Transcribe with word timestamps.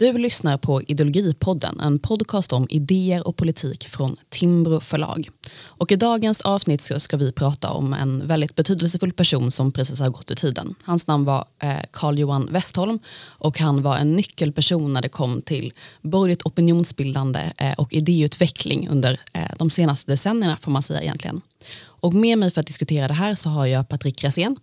Du 0.00 0.18
lyssnar 0.18 0.58
på 0.58 0.82
Ideologipodden, 0.82 1.80
en 1.80 1.98
podcast 1.98 2.52
om 2.52 2.66
idéer 2.70 3.26
och 3.26 3.36
politik 3.36 3.88
från 3.88 4.16
Timbro 4.28 4.80
förlag. 4.80 5.28
Och 5.62 5.92
I 5.92 5.96
dagens 5.96 6.40
avsnitt 6.40 6.90
ska 6.98 7.16
vi 7.16 7.32
prata 7.32 7.70
om 7.70 7.92
en 7.92 8.26
väldigt 8.26 8.54
betydelsefull 8.54 9.12
person 9.12 9.50
som 9.50 9.72
precis 9.72 10.00
har 10.00 10.10
gått 10.10 10.30
ur 10.30 10.34
tiden. 10.34 10.74
Hans 10.84 11.06
namn 11.06 11.24
var 11.24 11.44
eh, 11.62 11.76
Carl-Johan 11.92 12.48
Westholm 12.52 12.98
och 13.22 13.58
han 13.58 13.82
var 13.82 13.96
en 13.96 14.16
nyckelperson 14.16 14.92
när 14.92 15.02
det 15.02 15.08
kom 15.08 15.42
till 15.42 15.72
borgerligt 16.02 16.42
opinionsbildande 16.42 17.52
eh, 17.56 17.72
och 17.72 17.92
idéutveckling 17.92 18.88
under 18.88 19.20
eh, 19.32 19.50
de 19.58 19.70
senaste 19.70 20.12
decennierna 20.12 20.56
får 20.56 20.70
man 20.70 20.82
säga 20.82 21.02
egentligen. 21.02 21.40
Och 21.82 22.14
med 22.14 22.38
mig 22.38 22.50
för 22.50 22.60
att 22.60 22.66
diskutera 22.66 23.08
det 23.08 23.14
här 23.14 23.34
så 23.34 23.48
har 23.48 23.66
jag 23.66 23.88
Patrik 23.88 24.24
Rasén 24.24 24.56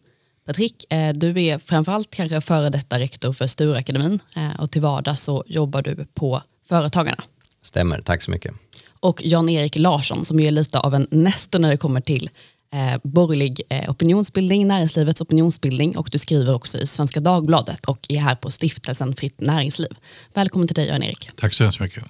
Patrik, 0.48 0.86
eh, 0.90 1.14
du 1.14 1.44
är 1.44 1.60
framförallt 1.60 2.12
kanske 2.12 2.42
före 2.42 2.70
detta 2.70 3.00
rektor 3.00 3.34
för 3.34 3.48
Sturakademin 3.48 4.20
eh, 4.36 4.60
och 4.60 4.72
till 4.72 4.82
vardags 4.82 5.24
så 5.24 5.44
jobbar 5.48 5.82
du 5.82 6.06
på 6.14 6.42
Företagarna. 6.70 7.24
Stämmer, 7.62 8.02
tack 8.02 8.22
så 8.22 8.32
mycket. 8.32 8.54
Och 9.00 9.22
Jan-Erik 9.26 9.76
Larsson 9.76 10.26
som 10.26 10.40
är 10.40 10.52
lite 10.52 10.80
av 10.80 10.96
en 10.96 11.08
nestor 11.12 11.60
när 11.60 11.70
det 11.70 11.78
kommer 11.78 12.02
till 12.02 12.30
eh, 12.74 13.00
borgerlig 13.04 13.62
eh, 13.70 13.90
opinionsbildning, 13.90 14.68
näringslivets 14.68 15.22
opinionsbildning 15.22 15.98
och 15.98 16.10
du 16.12 16.18
skriver 16.18 16.56
också 16.56 16.78
i 16.78 16.88
Svenska 16.88 17.20
Dagbladet 17.20 17.86
och 17.86 18.06
är 18.10 18.20
här 18.20 18.36
på 18.36 18.52
stiftelsen 18.52 19.16
Fritt 19.16 19.40
Näringsliv. 19.40 19.92
Välkommen 20.34 20.68
till 20.68 20.76
dig 20.76 20.88
Jan-Erik. 20.88 21.30
Tack 21.36 21.54
så 21.54 21.64
hemskt 21.64 21.80
mycket. 21.80 22.04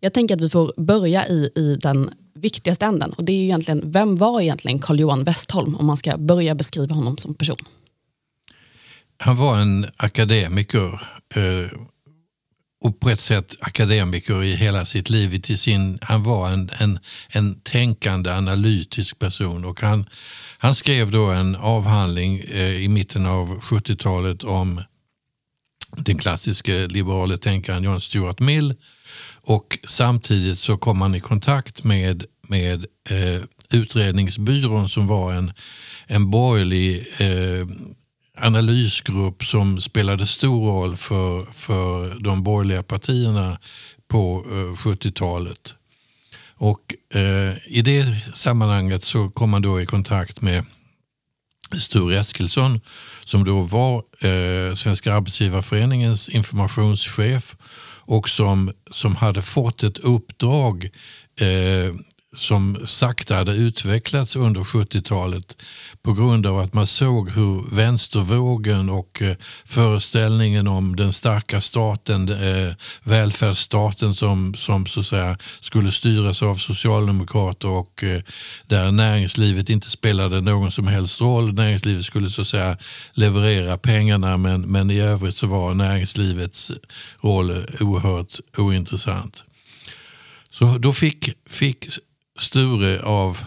Jag 0.00 0.12
tänker 0.12 0.34
att 0.34 0.40
vi 0.40 0.48
får 0.48 0.72
börja 0.76 1.26
i, 1.26 1.50
i 1.54 1.76
den 1.76 2.10
viktigaste 2.34 2.84
änden 2.84 3.12
och 3.12 3.24
det 3.24 3.32
är 3.32 3.36
ju 3.36 3.42
egentligen, 3.42 3.90
vem 3.90 4.16
var 4.16 4.40
egentligen 4.40 4.78
Carl 4.78 5.00
Johan 5.00 5.24
Westholm 5.24 5.76
om 5.76 5.86
man 5.86 5.96
ska 5.96 6.18
börja 6.18 6.54
beskriva 6.54 6.94
honom 6.94 7.16
som 7.16 7.34
person? 7.34 7.64
Han 9.18 9.36
var 9.36 9.58
en 9.58 9.86
akademiker 9.96 11.00
eh, 11.34 11.78
och 12.84 13.00
på 13.00 13.10
ett 13.10 13.20
sätt 13.20 13.56
akademiker 13.60 14.42
i 14.42 14.54
hela 14.54 14.86
sitt 14.86 15.10
liv. 15.10 15.40
Till 15.40 15.58
sin, 15.58 15.98
han 16.02 16.22
var 16.22 16.50
en, 16.50 16.70
en, 16.78 16.98
en 17.28 17.60
tänkande 17.60 18.30
analytisk 18.30 19.18
person 19.18 19.64
och 19.64 19.80
han, 19.80 20.06
han 20.58 20.74
skrev 20.74 21.10
då 21.10 21.30
en 21.30 21.56
avhandling 21.56 22.38
eh, 22.40 22.82
i 22.82 22.88
mitten 22.88 23.26
av 23.26 23.60
70-talet 23.60 24.44
om 24.44 24.82
den 25.96 26.18
klassiska 26.18 26.72
liberala 26.72 27.36
tänkaren 27.36 27.82
John 27.82 28.00
Stuart 28.00 28.40
Mill 28.40 28.74
och 29.42 29.78
samtidigt 29.88 30.58
så 30.58 30.76
kom 30.76 31.00
han 31.00 31.14
i 31.14 31.20
kontakt 31.20 31.84
med, 31.84 32.24
med 32.52 32.86
eh, 33.10 33.42
utredningsbyrån 33.70 34.88
som 34.88 35.06
var 35.06 35.32
en, 35.32 35.52
en 36.06 36.30
borgerlig 36.30 37.06
eh, 37.18 37.66
analysgrupp 38.38 39.44
som 39.44 39.80
spelade 39.80 40.26
stor 40.26 40.66
roll 40.66 40.96
för, 40.96 41.52
för 41.52 42.18
de 42.20 42.42
borgerliga 42.42 42.82
partierna 42.82 43.58
på 44.08 44.44
eh, 44.50 44.76
70-talet. 44.76 45.74
Och 46.54 46.94
eh, 47.14 47.54
I 47.66 47.82
det 47.84 48.06
sammanhanget 48.34 49.02
så 49.02 49.30
kom 49.30 49.50
man 49.50 49.62
då 49.62 49.80
i 49.80 49.86
kontakt 49.86 50.40
med 50.40 50.64
Sture 51.78 52.20
Eskilsson 52.20 52.80
som 53.24 53.44
då 53.44 53.60
var 53.60 54.02
eh, 54.28 54.74
Svenska 54.74 55.14
arbetsgivarföreningens 55.14 56.28
informationschef 56.28 57.56
och 58.04 58.28
som, 58.28 58.72
som 58.90 59.16
hade 59.16 59.42
fått 59.42 59.82
ett 59.82 59.98
uppdrag 59.98 60.90
eh, 61.40 61.94
som 62.36 62.86
sakta 62.86 63.34
hade 63.34 63.52
utvecklats 63.52 64.36
under 64.36 64.60
70-talet 64.60 65.56
på 66.02 66.12
grund 66.12 66.46
av 66.46 66.58
att 66.58 66.74
man 66.74 66.86
såg 66.86 67.30
hur 67.30 67.74
vänstervågen 67.76 68.90
och 68.90 69.22
eh, 69.22 69.36
föreställningen 69.64 70.68
om 70.68 70.96
den 70.96 71.12
starka 71.12 71.60
staten, 71.60 72.28
eh, 72.28 72.74
välfärdsstaten 73.02 74.14
som, 74.14 74.54
som 74.54 74.86
så 74.86 75.00
att 75.00 75.06
säga, 75.06 75.38
skulle 75.60 75.92
styras 75.92 76.42
av 76.42 76.54
socialdemokrater 76.54 77.68
och 77.68 78.04
eh, 78.04 78.22
där 78.66 78.90
näringslivet 78.90 79.70
inte 79.70 79.90
spelade 79.90 80.40
någon 80.40 80.72
som 80.72 80.86
helst 80.86 81.20
roll. 81.20 81.54
Näringslivet 81.54 82.04
skulle 82.04 82.30
så 82.30 82.42
att 82.42 82.48
säga 82.48 82.76
leverera 83.12 83.78
pengarna 83.78 84.36
men, 84.36 84.60
men 84.60 84.90
i 84.90 85.00
övrigt 85.00 85.36
så 85.36 85.46
var 85.46 85.74
näringslivets 85.74 86.72
roll 87.20 87.66
oerhört 87.80 88.40
ointressant. 88.56 89.44
Så 90.50 90.78
då 90.78 90.92
fick, 90.92 91.30
fick 91.48 91.88
Sture 92.38 93.02
av 93.02 93.38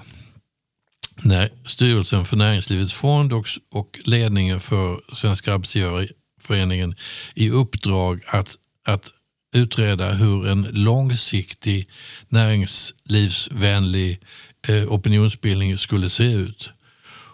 när 1.24 1.50
styrelsen 1.66 2.26
för 2.26 2.38
Näringslivets 2.38 2.94
fond 2.94 3.34
och, 3.34 3.48
och 3.72 4.00
ledningen 4.06 4.60
för 4.60 5.16
Svenska 5.16 5.54
arbetsgivareföreningen 5.54 6.96
i 7.36 7.50
uppdrag 7.50 8.22
att, 8.28 8.56
att 8.86 9.12
utreda 9.56 10.12
hur 10.12 10.48
en 10.48 10.68
långsiktig 10.72 11.90
näringslivsvänlig 12.30 14.20
eh, 14.68 14.94
opinionsbildning 14.94 15.78
skulle 15.78 16.10
se 16.10 16.34
ut. 16.34 16.72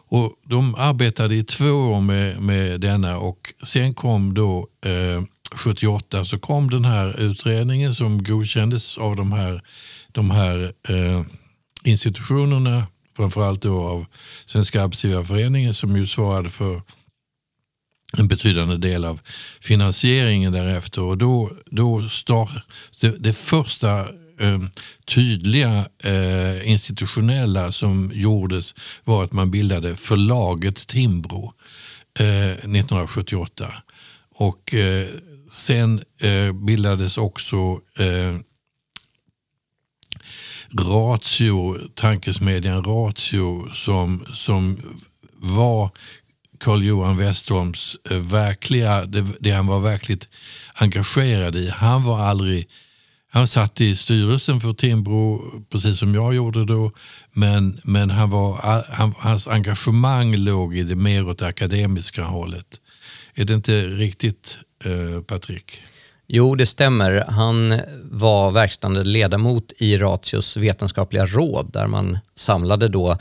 Och 0.07 0.33
de 0.43 0.75
arbetade 0.75 1.35
i 1.35 1.43
två 1.43 1.65
år 1.65 2.01
med, 2.01 2.41
med 2.41 2.81
denna 2.81 3.17
och 3.17 3.53
sen 3.63 3.93
kom 3.93 4.33
då 4.33 4.67
eh, 4.85 5.23
78 5.55 6.25
så 6.25 6.39
kom 6.39 6.69
den 6.69 6.85
här 6.85 7.19
utredningen 7.19 7.95
som 7.95 8.23
godkändes 8.23 8.97
av 8.97 9.15
de 9.15 9.31
här, 9.31 9.61
de 10.11 10.31
här 10.31 10.73
eh, 10.89 11.21
institutionerna, 11.83 12.87
framförallt 13.15 13.61
då 13.61 13.87
av 13.87 14.05
Svenska 14.45 14.83
Arbetsgivareföreningen 14.83 15.73
som 15.73 15.97
ju 15.97 16.07
svarade 16.07 16.49
för 16.49 16.81
en 18.17 18.27
betydande 18.27 18.77
del 18.77 19.05
av 19.05 19.19
finansieringen 19.61 20.51
därefter. 20.51 21.01
Och 21.01 21.17
då, 21.17 21.51
då 21.65 22.09
start, 22.09 22.49
det, 23.01 23.09
det 23.09 23.33
första 23.33 23.99
eh, 24.39 24.59
tydliga 25.05 25.85
eh, 26.03 26.71
institutionella 26.71 27.71
som 27.71 28.11
gjordes 28.13 28.75
var 29.03 29.23
att 29.23 29.31
man 29.33 29.51
bildade 29.51 29.95
förlaget 29.95 30.87
Timbro 30.87 31.53
eh, 32.19 32.51
1978. 32.51 33.73
Och 34.35 34.73
eh, 34.73 35.07
sen 35.49 36.03
eh, 36.19 36.51
bildades 36.51 37.17
också 37.17 37.79
eh, 37.97 38.39
Ratio, 40.79 41.77
tankesmedjan 41.95 42.83
Ratio 42.83 43.69
som, 43.73 44.25
som 44.33 44.77
var 45.35 45.89
Carl 46.59 46.83
Johan 46.83 47.17
Westholms 47.17 47.97
eh, 48.09 48.17
verkliga, 48.17 49.05
det, 49.05 49.27
det, 49.39 49.51
han 49.51 49.67
var 49.67 49.79
verkligt 49.79 50.27
engagerad 50.73 51.55
i. 51.55 51.69
Han 51.69 52.03
var 52.03 52.19
aldrig, 52.19 52.67
han 53.29 53.47
satt 53.47 53.81
i 53.81 53.95
styrelsen 53.95 54.61
för 54.61 54.73
Timbro 54.73 55.51
precis 55.69 55.99
som 55.99 56.15
jag 56.15 56.35
gjorde 56.35 56.65
då. 56.65 56.91
Men, 57.31 57.79
men 57.83 58.09
han 58.09 58.29
var, 58.29 58.83
han, 58.89 59.13
hans 59.17 59.47
engagemang 59.47 60.35
låg 60.35 60.75
i 60.75 60.83
det 60.83 60.95
mer 60.95 61.27
åt 61.27 61.37
det 61.37 61.47
akademiska 61.47 62.23
hållet. 62.23 62.81
Är 63.33 63.45
det 63.45 63.53
inte 63.53 63.87
riktigt 63.87 64.57
eh, 64.85 65.21
Patrik? 65.21 65.81
Jo, 66.33 66.55
det 66.55 66.65
stämmer. 66.65 67.25
Han 67.27 67.81
var 68.03 68.51
verkställande 68.51 69.03
ledamot 69.03 69.73
i 69.77 69.97
Ratios 69.97 70.57
vetenskapliga 70.57 71.25
råd 71.25 71.69
där 71.73 71.87
man 71.87 72.19
samlade 72.35 72.87
då 72.87 73.11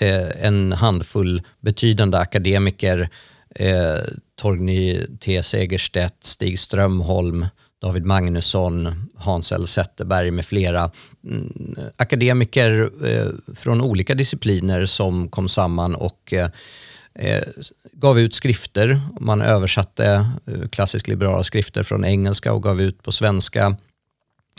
eh, 0.00 0.46
en 0.46 0.72
handfull 0.72 1.42
betydande 1.60 2.18
akademiker. 2.18 3.08
Eh, 3.54 3.98
Torgny 4.36 5.06
T 5.20 5.42
Segerstedt, 5.42 6.24
Stig 6.24 6.58
Strömholm, 6.58 7.46
David 7.82 8.06
Magnusson, 8.06 9.08
Hans 9.16 9.52
L 9.52 9.66
Zetterberg 9.66 10.30
med 10.30 10.44
flera 10.44 10.90
mm, 11.24 11.76
akademiker 11.96 12.90
eh, 13.06 13.54
från 13.54 13.80
olika 13.80 14.14
discipliner 14.14 14.86
som 14.86 15.28
kom 15.28 15.48
samman 15.48 15.94
och 15.94 16.32
eh, 16.32 16.48
eh, 17.18 17.42
gav 17.92 18.18
ut 18.18 18.34
skrifter. 18.34 19.00
Man 19.20 19.42
översatte 19.42 20.26
eh, 20.46 20.68
klassiskt 20.68 21.08
liberala 21.08 21.42
skrifter 21.42 21.82
från 21.82 22.04
engelska 22.04 22.52
och 22.52 22.62
gav 22.62 22.80
ut 22.80 23.02
på 23.02 23.12
svenska. 23.12 23.76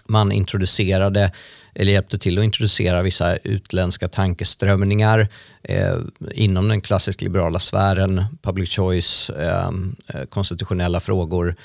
Man 0.08 0.32
introducerade, 0.32 1.32
eller 1.76 1.92
hjälpte 1.92 2.18
till 2.18 2.38
att 2.38 2.44
introducera 2.44 3.02
vissa 3.02 3.38
utländska 3.38 4.08
tankeströmningar 4.08 5.28
eh, 5.64 5.98
inom 6.32 6.68
den 6.68 6.82
klassiskt 6.82 7.22
liberala 7.22 7.60
sfären, 7.60 8.26
public 8.42 8.70
choice, 8.70 9.30
ehm, 9.30 9.96
eh, 10.08 10.26
konstitutionella 10.26 11.00
frågor, 11.00 11.56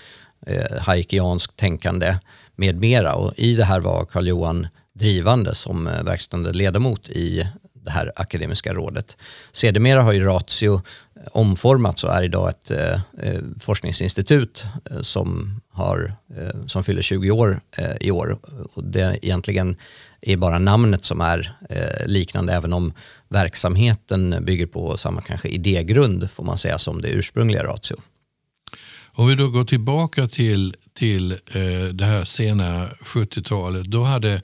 eh, 0.47 0.81
haikianskt 0.81 1.57
tänkande 1.57 2.19
med 2.57 2.77
mera. 2.77 3.15
Och 3.15 3.33
I 3.37 3.55
det 3.55 3.65
här 3.65 3.81
var 3.81 4.05
Karl 4.05 4.29
Johan 4.29 4.67
drivande 4.93 5.55
som 5.55 5.87
eh, 5.87 6.03
verkställande 6.03 6.53
ledamot 6.53 7.09
i 7.09 7.49
det 7.85 7.91
här 7.91 8.13
akademiska 8.17 8.75
rådet. 8.75 9.17
Sedermera 9.53 10.03
har 10.03 10.13
ju 10.13 10.25
Ratio 10.25 10.83
omformats 11.33 12.05
och 12.05 12.15
är 12.15 12.23
idag 12.23 12.51
ett 12.51 12.71
eh, 12.71 12.93
eh 12.93 13.41
forskningsinstitut 13.61 14.65
eh, 14.91 15.01
som, 15.01 15.61
har, 15.71 16.15
eh, 16.37 16.67
som 16.67 16.85
fyller 16.85 17.03
20 17.03 17.31
år 17.31 17.61
eh, 17.77 17.97
i 18.01 18.11
år. 18.11 18.39
Och 18.75 18.85
det 18.85 19.19
egentligen 19.23 19.77
är 20.21 20.37
bara 20.37 20.59
namnet 20.59 21.05
som 21.05 21.21
är 21.21 21.57
eh, 21.71 22.07
liknande 22.07 22.53
även 22.53 22.73
om 22.73 22.93
verksamheten 23.29 24.45
bygger 24.45 24.67
på 24.67 24.97
samma 24.97 25.21
kanske 25.21 25.49
idégrund 25.49 26.31
får 26.31 26.45
man 26.45 26.59
säga 26.59 26.79
som 26.79 27.03
det 27.03 27.09
ursprungliga 27.09 27.65
Ratio. 27.65 27.97
Om 29.13 29.29
vi 29.29 29.35
då 29.35 29.49
går 29.49 29.65
tillbaka 29.65 30.29
till, 30.29 30.75
till 30.95 31.33
eh, 31.33 31.85
det 31.93 32.05
här 32.05 32.25
sena 32.25 32.89
70-talet. 32.89 33.85
Då 33.85 34.03
hade 34.03 34.43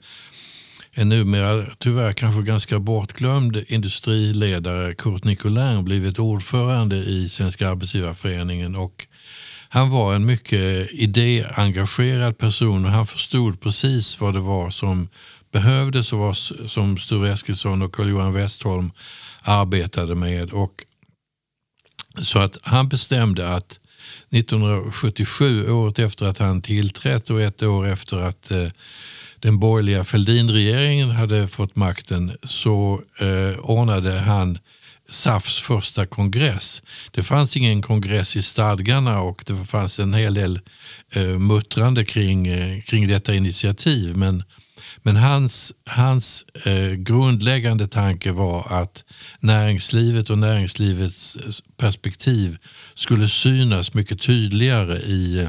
en 0.99 1.09
numera 1.09 1.65
tyvärr 1.77 2.13
kanske 2.13 2.41
ganska 2.41 2.79
bortglömd 2.79 3.63
industriledare, 3.67 4.95
Kurt 4.95 5.23
Nicolin, 5.23 5.83
blivit 5.83 6.19
ordförande 6.19 6.95
i 6.95 7.29
Svenska 7.29 7.69
Arbetsgivarföreningen. 7.69 8.75
Och 8.75 9.07
han 9.69 9.89
var 9.89 10.15
en 10.15 10.25
mycket 10.25 10.91
idéengagerad 10.91 12.37
person 12.37 12.85
och 12.85 12.91
han 12.91 13.07
förstod 13.07 13.61
precis 13.61 14.19
vad 14.19 14.33
det 14.33 14.39
var 14.39 14.69
som 14.69 15.09
behövdes 15.51 16.13
och 16.13 16.19
vad 16.19 16.37
som 16.67 16.97
Sture 16.97 17.31
Eskilsson 17.31 17.81
och 17.81 17.95
Carl-Johan 17.95 18.33
Westholm 18.33 18.91
arbetade 19.41 20.15
med. 20.15 20.51
Och 20.51 20.85
så 22.21 22.39
att 22.39 22.57
han 22.61 22.89
bestämde 22.89 23.49
att 23.49 23.79
1977, 24.29 25.71
året 25.71 25.99
efter 25.99 26.25
att 26.25 26.37
han 26.37 26.61
tillträtt 26.61 27.29
och 27.29 27.41
ett 27.41 27.63
år 27.63 27.87
efter 27.87 28.17
att 28.17 28.51
eh, 28.51 28.67
den 29.39 29.59
borgerliga 29.59 30.03
Fälldinregeringen 30.03 31.09
hade 31.09 31.47
fått 31.47 31.75
makten 31.75 32.31
så 32.43 33.01
eh, 33.19 33.59
ordnade 33.59 34.19
han 34.19 34.57
SAFs 35.09 35.59
första 35.59 36.05
kongress. 36.05 36.83
Det 37.11 37.23
fanns 37.23 37.57
ingen 37.57 37.81
kongress 37.81 38.35
i 38.35 38.41
stadgarna 38.41 39.21
och 39.21 39.43
det 39.45 39.65
fanns 39.65 39.99
en 39.99 40.13
hel 40.13 40.33
del 40.33 40.59
eh, 41.11 41.23
muttrande 41.23 42.05
kring, 42.05 42.47
eh, 42.47 42.81
kring 42.81 43.07
detta 43.07 43.33
initiativ. 43.33 44.17
Men, 44.17 44.43
men 45.01 45.15
hans, 45.15 45.73
hans 45.85 46.45
eh, 46.65 46.91
grundläggande 46.91 47.87
tanke 47.87 48.31
var 48.31 48.67
att 48.69 49.03
näringslivet 49.39 50.29
och 50.29 50.37
näringslivets 50.37 51.37
perspektiv 51.77 52.57
skulle 52.93 53.29
synas 53.29 53.93
mycket 53.93 54.21
tydligare 54.21 54.97
i 54.97 55.47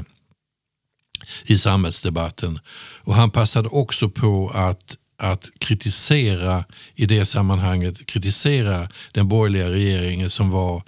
i 1.45 1.57
samhällsdebatten. 1.57 2.59
Och 3.01 3.15
han 3.15 3.31
passade 3.31 3.69
också 3.69 4.09
på 4.09 4.51
att, 4.53 4.97
att 5.17 5.49
kritisera 5.59 6.65
i 6.95 7.05
det 7.05 7.25
sammanhanget, 7.25 8.05
kritisera 8.05 8.87
den 9.11 9.27
borgerliga 9.27 9.69
regeringen 9.69 10.29
som 10.29 10.49
var 10.49 10.83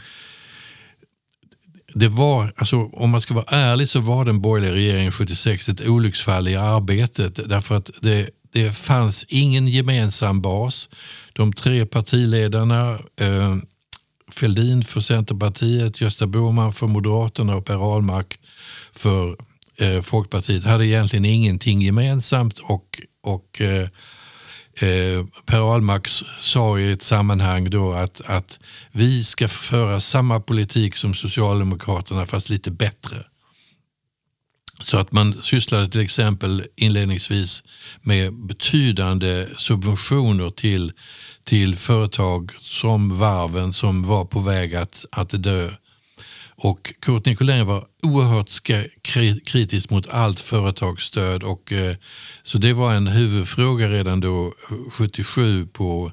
det 1.94 2.08
var, 2.08 2.54
alltså, 2.56 2.78
om 2.78 3.10
man 3.10 3.22
ska 3.22 3.34
vara 3.34 3.46
ärlig 3.48 3.90
så 3.90 4.00
var 4.00 4.26
den 4.26 4.42
borgerliga 4.42 4.74
regeringen 4.74 5.12
76 5.12 5.70
ett 5.70 5.88
olycksfall 5.88 6.48
i 6.48 6.56
arbetet 6.56 7.50
därför 7.50 7.78
att 7.78 7.92
det, 8.02 8.30
det 8.52 8.78
fanns 8.78 9.26
ingen 9.28 9.68
gemensam 9.68 10.42
bas. 10.42 10.90
De 11.34 11.54
tre 11.54 11.86
partiledarna 11.86 13.00
eh, 13.20 13.56
Fälldin 14.32 14.84
för 14.84 15.02
Centerpartiet, 15.02 16.02
Gösta 16.02 16.28
Bohman 16.28 16.74
för 16.74 16.88
Moderaterna 16.88 17.56
och 17.56 17.66
Per 17.66 17.96
Ahlmark 17.96 18.40
för 18.94 19.36
eh, 19.82 20.02
Folkpartiet 20.02 20.64
hade 20.64 20.88
egentligen 20.88 21.26
ingenting 21.26 21.82
gemensamt 21.82 22.60
och, 22.60 23.02
och 23.24 23.62
eh, 23.62 23.88
eh, 24.90 25.26
Per 25.46 25.74
Ahlmark 25.74 26.08
sa 26.40 26.80
i 26.80 26.92
ett 26.92 27.04
sammanhang 27.04 27.70
då 27.70 27.94
att, 27.94 28.22
att 28.26 28.60
vi 28.92 29.24
ska 29.24 29.48
föra 29.48 30.00
samma 30.00 30.40
politik 30.40 30.96
som 30.96 31.14
Socialdemokraterna 31.14 32.26
fast 32.26 32.50
lite 32.50 32.72
bättre. 32.72 33.24
Så 34.84 34.98
att 34.98 35.12
man 35.12 35.42
sysslade 35.42 35.90
till 35.90 36.02
exempel 36.02 36.64
inledningsvis 36.76 37.64
med 38.02 38.34
betydande 38.34 39.48
subventioner 39.56 40.50
till, 40.50 40.92
till 41.44 41.76
företag 41.76 42.52
som 42.62 43.20
varven 43.20 43.74
som 43.74 44.04
var 44.04 44.26
på 44.26 44.40
väg 44.40 44.76
att, 44.76 45.06
att 45.12 45.44
dö. 45.44 45.70
Och 46.64 46.94
Kurt 47.00 47.26
Nicolin 47.26 47.66
var 47.66 47.86
oerhört 48.04 48.64
kritisk 49.46 49.90
mot 49.90 50.08
allt 50.08 50.40
företagsstöd. 50.40 51.44
Och, 51.44 51.72
eh, 51.72 51.96
så 52.44 52.58
det 52.58 52.74
var 52.74 52.94
en 52.94 53.08
huvudfråga 53.08 53.90
redan 53.90 54.20
då 54.20 54.46
eh, 54.72 54.92
77 54.92 55.68
på, 55.68 56.12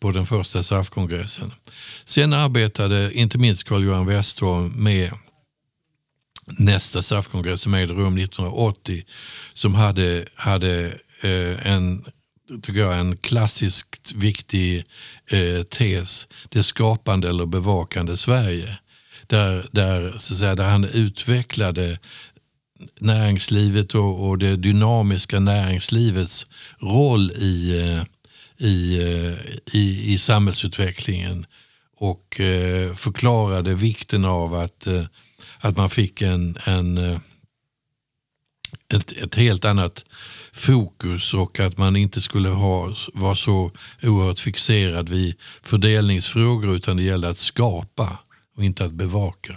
på 0.00 0.10
den 0.10 0.26
första 0.26 0.62
SAF-kongressen. 0.62 1.52
Sen 2.04 2.32
arbetade 2.32 3.12
inte 3.12 3.38
minst 3.38 3.64
Carl-Johan 3.64 4.06
Westholm 4.06 4.72
med 4.76 5.12
nästa 6.46 7.02
SAF-kongress 7.02 7.60
som 7.60 7.74
ägde 7.74 7.94
rum 7.94 8.18
1980 8.18 9.04
som 9.54 9.74
hade, 9.74 10.24
hade 10.34 10.86
eh, 11.20 11.66
en, 11.66 12.04
tycker 12.62 12.80
jag, 12.80 12.98
en 12.98 13.16
klassiskt 13.16 14.12
viktig 14.12 14.84
eh, 15.26 15.62
tes. 15.62 16.28
Det 16.48 16.62
skapande 16.62 17.28
eller 17.28 17.46
bevakande 17.46 18.16
Sverige 18.16 18.78
där, 19.28 19.68
där, 19.72 20.10
så 20.18 20.34
att 20.34 20.38
säga, 20.38 20.54
där 20.54 20.70
han 20.70 20.84
utvecklade 20.84 21.98
näringslivet 23.00 23.94
och, 23.94 24.28
och 24.28 24.38
det 24.38 24.56
dynamiska 24.56 25.40
näringslivets 25.40 26.46
roll 26.78 27.30
i, 27.30 27.80
eh, 27.80 28.02
i, 28.68 29.02
eh, 29.02 29.54
i, 29.72 30.12
i 30.12 30.18
samhällsutvecklingen 30.18 31.46
och 31.96 32.40
eh, 32.40 32.94
förklarade 32.94 33.74
vikten 33.74 34.24
av 34.24 34.54
att, 34.54 34.86
att 35.58 35.76
man 35.76 35.90
fick 35.90 36.22
en, 36.22 36.56
en, 36.64 36.98
ett, 38.94 39.12
ett 39.12 39.34
helt 39.34 39.64
annat 39.64 40.04
fokus 40.52 41.34
och 41.34 41.60
att 41.60 41.78
man 41.78 41.96
inte 41.96 42.20
skulle 42.20 42.48
ha, 42.48 42.92
vara 43.14 43.34
så 43.34 43.70
oerhört 44.02 44.38
fixerad 44.38 45.08
vid 45.08 45.34
fördelningsfrågor 45.62 46.76
utan 46.76 46.96
det 46.96 47.02
gällde 47.02 47.28
att 47.28 47.38
skapa 47.38 48.18
och 48.58 48.64
inte 48.64 48.84
att 48.84 48.92
bevaka. 48.92 49.56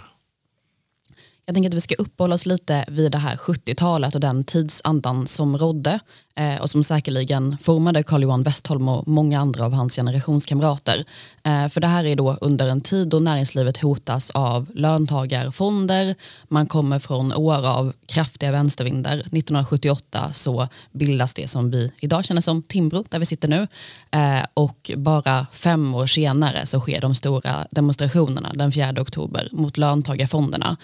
Jag 1.44 1.54
tänker 1.54 1.70
att 1.70 1.74
vi 1.74 1.80
ska 1.80 1.94
uppehålla 1.94 2.34
oss 2.34 2.46
lite 2.46 2.84
vid 2.88 3.12
det 3.12 3.18
här 3.18 3.36
70-talet 3.36 4.14
och 4.14 4.20
den 4.20 4.44
tidsandan 4.44 5.26
som 5.26 5.58
rådde 5.58 6.00
eh, 6.34 6.60
och 6.60 6.70
som 6.70 6.84
säkerligen 6.84 7.56
formade 7.62 8.02
Carl 8.02 8.22
Johan 8.22 8.42
Westholm 8.42 8.88
och 8.88 9.08
många 9.08 9.40
andra 9.40 9.64
av 9.64 9.72
hans 9.72 9.96
generationskamrater. 9.96 11.04
Eh, 11.44 11.68
för 11.68 11.80
det 11.80 11.86
här 11.86 12.04
är 12.04 12.16
då 12.16 12.38
under 12.40 12.68
en 12.68 12.80
tid 12.80 13.08
då 13.08 13.18
näringslivet 13.18 13.78
hotas 13.78 14.30
av 14.30 14.70
löntagarfonder. 14.74 16.14
Man 16.48 16.66
kommer 16.66 16.98
från 16.98 17.32
år 17.32 17.66
av 17.66 17.92
kraftiga 18.06 18.52
vänstervindar. 18.52 19.12
1978 19.12 20.32
så 20.32 20.68
bildas 20.92 21.34
det 21.34 21.48
som 21.48 21.70
vi 21.70 21.90
idag 22.00 22.24
känner 22.24 22.40
som 22.40 22.62
Timbro, 22.62 23.04
där 23.08 23.18
vi 23.18 23.26
sitter 23.26 23.48
nu. 23.48 23.68
Eh, 24.10 24.44
och 24.54 24.90
bara 24.96 25.46
fem 25.52 25.94
år 25.94 26.06
senare 26.06 26.66
så 26.66 26.80
sker 26.80 27.00
de 27.00 27.14
stora 27.14 27.66
demonstrationerna 27.70 28.52
den 28.54 28.72
4 28.72 28.94
oktober 29.00 29.48
mot 29.52 29.76
löntagarfonderna. 29.76 30.76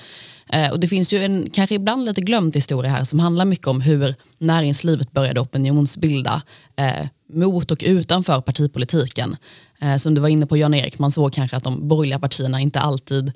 Eh, 0.52 0.70
och 0.70 0.80
det 0.80 0.88
finns 0.88 1.12
ju 1.12 1.24
en 1.24 1.50
kanske 1.52 1.74
ibland 1.74 2.04
lite 2.04 2.20
glömd 2.20 2.54
historia 2.54 2.90
här 2.90 3.04
som 3.04 3.18
handlar 3.18 3.44
mycket 3.44 3.66
om 3.66 3.80
hur 3.80 4.14
näringslivet 4.38 5.12
började 5.12 5.37
opinionsbilda 5.40 6.42
eh, 6.76 7.06
mot 7.32 7.70
och 7.70 7.82
utanför 7.86 8.40
partipolitiken. 8.40 9.36
Eh, 9.80 9.96
som 9.96 10.14
du 10.14 10.20
var 10.20 10.28
inne 10.28 10.46
på 10.46 10.56
Jan-Erik, 10.56 10.98
man 10.98 11.12
såg 11.12 11.32
kanske 11.32 11.56
att 11.56 11.64
de 11.64 11.88
borgerliga 11.88 12.18
partierna 12.18 12.60
inte 12.60 12.80
alltid 12.80 13.32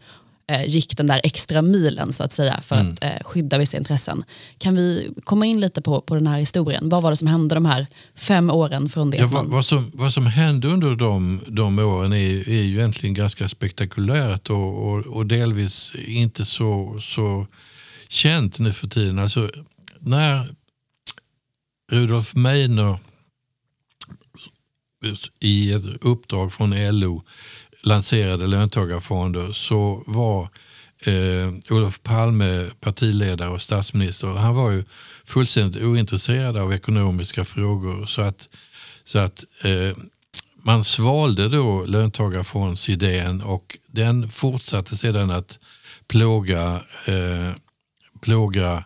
eh, 0.46 0.64
gick 0.68 0.96
den 0.96 1.06
där 1.06 1.20
extra 1.24 1.62
milen 1.62 2.12
så 2.12 2.24
att 2.24 2.32
säga 2.32 2.60
för 2.62 2.76
mm. 2.76 2.92
att 2.92 3.04
eh, 3.04 3.24
skydda 3.24 3.58
vissa 3.58 3.76
intressen. 3.76 4.24
Kan 4.58 4.74
vi 4.74 5.10
komma 5.24 5.46
in 5.46 5.60
lite 5.60 5.82
på, 5.82 6.00
på 6.00 6.14
den 6.14 6.26
här 6.26 6.38
historien? 6.38 6.88
Vad 6.88 7.02
var 7.02 7.10
det 7.10 7.16
som 7.16 7.28
hände 7.28 7.54
de 7.54 7.66
här 7.66 7.86
fem 8.14 8.50
åren 8.50 8.88
från 8.88 9.10
det? 9.10 9.16
Ja, 9.16 9.26
vad, 9.26 9.46
vad, 9.46 9.64
som, 9.64 9.90
vad 9.94 10.12
som 10.12 10.26
hände 10.26 10.68
under 10.68 10.96
de, 10.96 11.40
de 11.46 11.78
åren 11.78 12.12
är, 12.12 12.48
är 12.48 12.62
ju 12.62 12.78
egentligen 12.78 13.14
ganska 13.14 13.48
spektakulärt 13.48 14.50
och, 14.50 14.88
och, 14.88 15.06
och 15.06 15.26
delvis 15.26 15.92
inte 16.06 16.44
så, 16.44 16.98
så 17.00 17.46
känt 18.08 18.58
nu 18.58 18.72
för 18.72 18.88
tiden. 18.88 19.18
Alltså, 19.18 19.50
när 19.98 20.54
Rudolf 21.92 22.34
Meidner 22.34 22.98
i 25.40 25.72
ett 25.72 25.84
uppdrag 26.00 26.52
från 26.52 27.00
LO 27.00 27.22
lanserade 27.82 28.46
löntagarfonder 28.46 29.52
så 29.52 30.04
var 30.06 30.48
eh, 31.06 31.52
Olof 31.70 32.02
Palme 32.02 32.70
partiledare 32.80 33.48
och 33.48 33.62
statsminister. 33.62 34.28
Han 34.28 34.54
var 34.54 34.70
ju 34.70 34.84
fullständigt 35.24 35.82
ointresserad 35.82 36.56
av 36.56 36.72
ekonomiska 36.72 37.44
frågor. 37.44 38.06
Så 38.06 38.22
att, 38.22 38.48
så 39.04 39.18
att 39.18 39.44
eh, 39.64 39.96
man 40.62 40.84
svalde 40.84 41.48
då 41.48 41.84
löntagarfondsidén 41.84 43.42
och 43.42 43.78
den 43.86 44.30
fortsatte 44.30 44.96
sedan 44.96 45.30
att 45.30 45.58
plåga, 46.08 46.82
eh, 47.06 47.54
plåga 48.20 48.84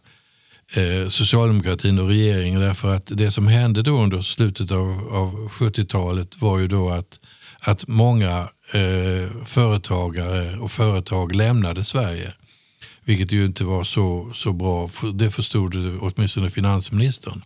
eh, 0.77 1.09
socialdemokratin 1.09 1.99
och 1.99 2.09
regeringen 2.09 2.61
därför 2.61 2.95
att 2.95 3.07
det 3.07 3.31
som 3.31 3.47
hände 3.47 3.83
då 3.83 3.99
under 3.99 4.21
slutet 4.21 4.71
av, 4.71 5.09
av 5.11 5.49
70-talet 5.49 6.41
var 6.41 6.59
ju 6.59 6.69
då 6.69 6.91
att, 6.91 7.21
att 7.61 7.89
många 7.89 8.49
eh, 8.73 9.45
företagare 9.45 10.59
och 10.59 10.73
företag 10.73 11.35
lämnade 11.35 11.85
Sverige. 11.85 12.33
Vilket 13.05 13.33
ju 13.33 13.45
inte 13.45 13.65
var 13.65 13.85
så, 13.85 14.31
så 14.35 14.53
bra, 14.53 14.91
det 15.15 15.31
förstod 15.31 15.75
åtminstone 16.01 16.51
finansministern. 16.51 17.43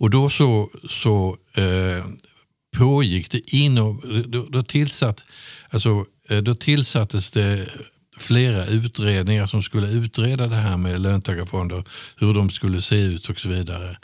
Och 0.00 0.10
då 0.10 0.30
så, 0.30 0.70
så 0.88 1.36
eh, 1.54 2.04
pågick 2.76 3.30
det 3.30 3.54
inom, 3.54 4.24
då, 4.26 4.46
då, 4.50 4.62
tillsatt, 4.62 5.24
alltså, 5.70 6.04
eh, 6.28 6.38
då 6.38 6.54
tillsattes 6.54 7.30
det 7.30 7.68
flera 8.22 8.66
utredningar 8.66 9.46
som 9.46 9.62
skulle 9.62 9.88
utreda 9.88 10.46
det 10.46 10.56
här 10.56 10.76
med 10.76 11.00
löntagarfonder, 11.00 11.84
hur 12.16 12.34
de 12.34 12.50
skulle 12.50 12.82
se 12.82 12.96
ut 12.96 13.28
och 13.28 13.40
så 13.40 13.48
vidare. 13.48 13.96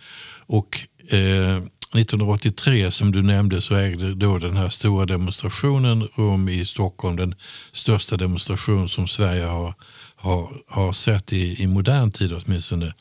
Och 0.46 0.78
eh, 1.08 1.62
1983 1.94 2.90
som 2.90 3.12
du 3.12 3.22
nämnde 3.22 3.62
så 3.62 3.76
ägde 3.76 4.14
då 4.14 4.38
den 4.38 4.56
här 4.56 4.68
stora 4.68 5.06
demonstrationen 5.06 6.08
rum 6.14 6.48
i 6.48 6.64
Stockholm. 6.64 7.16
Den 7.16 7.34
största 7.72 8.16
demonstration 8.16 8.88
som 8.88 9.08
Sverige 9.08 9.44
har, 9.44 9.74
har, 10.16 10.52
har 10.68 10.92
sett 10.92 11.32
i, 11.32 11.62
i 11.62 11.66
modern 11.66 12.10
tid 12.10 12.32
åtminstone. 12.32 12.94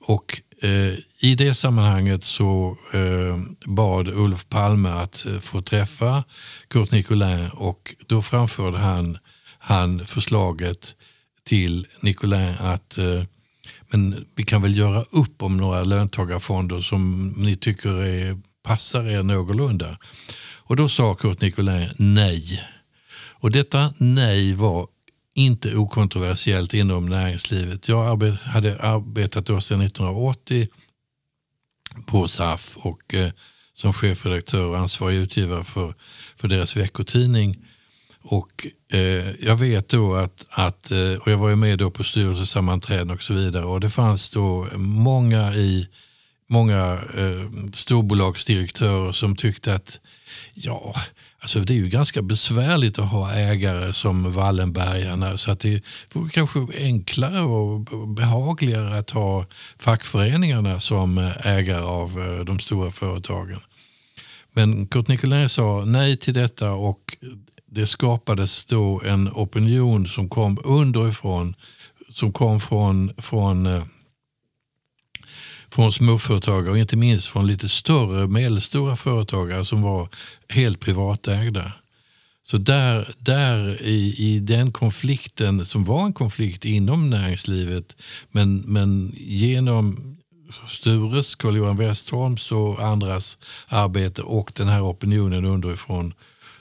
Och 0.00 0.40
eh, 0.62 0.94
i 1.18 1.34
det 1.34 1.54
sammanhanget 1.54 2.24
så 2.24 2.76
eh, 2.92 3.38
bad 3.66 4.08
Ulf 4.08 4.48
Palme 4.48 4.88
att 4.88 5.26
eh, 5.26 5.38
få 5.38 5.62
träffa 5.62 6.24
Curt 6.68 6.90
Nicolin 6.90 7.50
och 7.52 7.94
då 8.06 8.22
framförde 8.22 8.78
han, 8.78 9.18
han 9.62 10.06
förslaget 10.06 10.96
till 11.44 11.86
Nicolin 12.00 12.54
att 12.60 12.98
eh, 12.98 13.22
men 13.90 14.26
vi 14.34 14.44
kan 14.44 14.62
väl 14.62 14.78
göra 14.78 15.04
upp 15.10 15.42
om 15.42 15.56
några 15.56 15.84
löntagarfonder 15.84 16.80
som 16.80 17.28
ni 17.36 17.56
tycker 17.56 18.02
är, 18.02 18.38
passar 18.62 19.08
er 19.08 19.22
någorlunda. 19.22 19.98
Och 20.56 20.76
då 20.76 20.88
sa 20.88 21.14
Curt 21.14 21.40
Nicolin 21.40 21.88
nej. 21.98 22.62
Och 23.14 23.50
detta 23.50 23.94
nej 23.98 24.54
var 24.54 24.88
inte 25.34 25.76
okontroversiellt 25.76 26.74
inom 26.74 27.08
näringslivet. 27.08 27.88
Jag 27.88 28.22
hade 28.42 28.80
arbetat 28.80 29.46
då 29.46 29.60
sedan 29.60 29.80
1980 29.80 30.68
på 32.06 32.28
SAF 32.28 32.76
och 32.76 33.14
eh, 33.14 33.32
som 33.74 33.92
chefredaktör 33.92 34.66
och 34.66 34.78
ansvarig 34.78 35.16
utgivare 35.16 35.64
för, 35.64 35.94
för 36.36 36.48
deras 36.48 36.76
veckotidning. 36.76 37.66
Och 38.22 38.66
Eh, 38.92 39.44
jag 39.44 39.56
vet 39.56 39.88
då 39.88 40.14
att, 40.14 40.46
att 40.50 40.90
eh, 40.90 41.14
och 41.20 41.30
jag 41.30 41.38
var 41.38 41.48
ju 41.48 41.56
med 41.56 41.78
då 41.78 41.90
på 41.90 42.04
styrelsesammanträden 42.04 43.10
och 43.10 43.22
så 43.22 43.34
vidare 43.34 43.64
och 43.64 43.80
det 43.80 43.90
fanns 43.90 44.30
då 44.30 44.66
många 44.76 45.54
i 45.54 45.88
många 46.48 46.98
eh, 47.16 47.70
storbolagsdirektörer 47.72 49.12
som 49.12 49.36
tyckte 49.36 49.74
att 49.74 50.00
ja, 50.54 50.94
alltså 51.38 51.60
det 51.60 51.72
är 51.72 51.76
ju 51.76 51.88
ganska 51.88 52.22
besvärligt 52.22 52.98
att 52.98 53.10
ha 53.10 53.32
ägare 53.32 53.92
som 53.92 54.32
Wallenbergarna 54.32 55.38
så 55.38 55.50
att 55.50 55.60
det 55.60 55.82
vore 56.12 56.30
kanske 56.30 56.66
enklare 56.78 57.40
och 57.40 58.08
behagligare 58.08 58.98
att 58.98 59.10
ha 59.10 59.46
fackföreningarna 59.78 60.80
som 60.80 61.18
eh, 61.18 61.46
ägare 61.46 61.82
av 61.82 62.20
eh, 62.20 62.44
de 62.44 62.58
stora 62.58 62.90
företagen. 62.90 63.60
Men 64.52 64.86
Kurt 64.86 65.08
Nicolin 65.08 65.48
sa 65.48 65.84
nej 65.86 66.16
till 66.16 66.34
detta 66.34 66.72
och 66.72 67.16
det 67.74 67.86
skapades 67.86 68.66
då 68.66 69.02
en 69.04 69.28
opinion 69.28 70.06
som 70.06 70.28
kom 70.28 70.58
underifrån, 70.64 71.54
som 72.08 72.32
kom 72.32 72.60
från, 72.60 73.12
från, 73.18 73.66
eh, 73.66 73.84
från 75.70 75.92
småföretagare 75.92 76.70
och 76.70 76.78
inte 76.78 76.96
minst 76.96 77.28
från 77.28 77.46
lite 77.46 77.68
större, 77.68 78.28
medelstora 78.28 78.96
företagare 78.96 79.64
som 79.64 79.82
var 79.82 80.08
helt 80.48 80.80
privatägda. 80.80 81.72
Så 82.44 82.58
där, 82.58 83.14
där 83.18 83.82
i, 83.82 84.14
i 84.18 84.38
den 84.38 84.72
konflikten, 84.72 85.64
som 85.64 85.84
var 85.84 86.06
en 86.06 86.12
konflikt 86.12 86.64
inom 86.64 87.10
näringslivet, 87.10 87.96
men, 88.30 88.56
men 88.56 89.12
genom 89.16 90.16
Stures, 90.68 91.34
Carl-Johan 91.34 91.76
Westholms 91.76 92.52
och 92.52 92.82
andras 92.82 93.38
arbete 93.66 94.22
och 94.22 94.52
den 94.54 94.68
här 94.68 94.82
opinionen 94.82 95.44
underifrån 95.44 96.14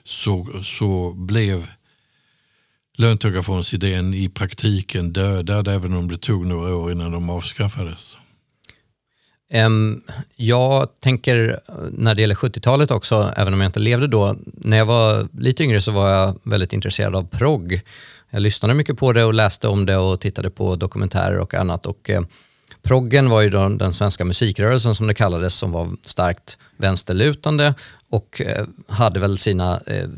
så, 0.03 0.47
så 0.63 1.11
blev 1.11 1.67
löntagarfondsidén 2.97 4.13
i 4.13 4.29
praktiken 4.29 5.13
dödad 5.13 5.67
även 5.67 5.93
om 5.93 6.07
det 6.07 6.17
tog 6.17 6.45
några 6.45 6.75
år 6.75 6.91
innan 6.91 7.11
de 7.11 7.29
avskaffades. 7.29 8.17
Jag 10.35 10.89
tänker 10.99 11.59
eh, 11.67 11.75
när 11.91 12.15
det 12.15 12.21
gäller 12.21 12.35
70-talet 12.35 12.91
också, 12.91 13.33
även 13.37 13.53
om 13.53 13.61
jag 13.61 13.69
inte 13.69 13.79
levde 13.79 14.07
då. 14.07 14.35
När 14.45 14.77
jag 14.77 14.85
var 14.85 15.27
lite 15.37 15.63
yngre 15.63 15.81
så 15.81 15.91
var 15.91 16.09
jag 16.09 16.39
väldigt 16.43 16.73
intresserad 16.73 17.15
av 17.15 17.23
progg. 17.23 17.81
Jag 18.29 18.41
lyssnade 18.41 18.73
mycket 18.73 18.97
på 18.97 19.13
det 19.13 19.23
och 19.23 19.33
läste 19.33 19.67
om 19.67 19.85
det 19.85 19.97
och 19.97 20.19
tittade 20.19 20.49
på 20.49 20.75
dokumentärer 20.75 21.39
och 21.39 21.53
annat. 21.53 21.85
Och, 21.85 22.09
eh, 22.09 22.21
proggen 22.83 23.29
var 23.29 23.41
ju 23.41 23.49
den 23.49 23.93
svenska 23.93 24.25
musikrörelsen 24.25 24.95
som 24.95 25.07
det 25.07 25.13
kallades 25.13 25.55
som 25.55 25.71
var 25.71 25.89
starkt 26.03 26.57
vänsterlutande 26.77 27.73
och 28.11 28.41
eh, 28.41 28.65
hade 28.87 29.19
väl 29.19 29.37
sina 29.37 29.81
eh, 29.87 30.09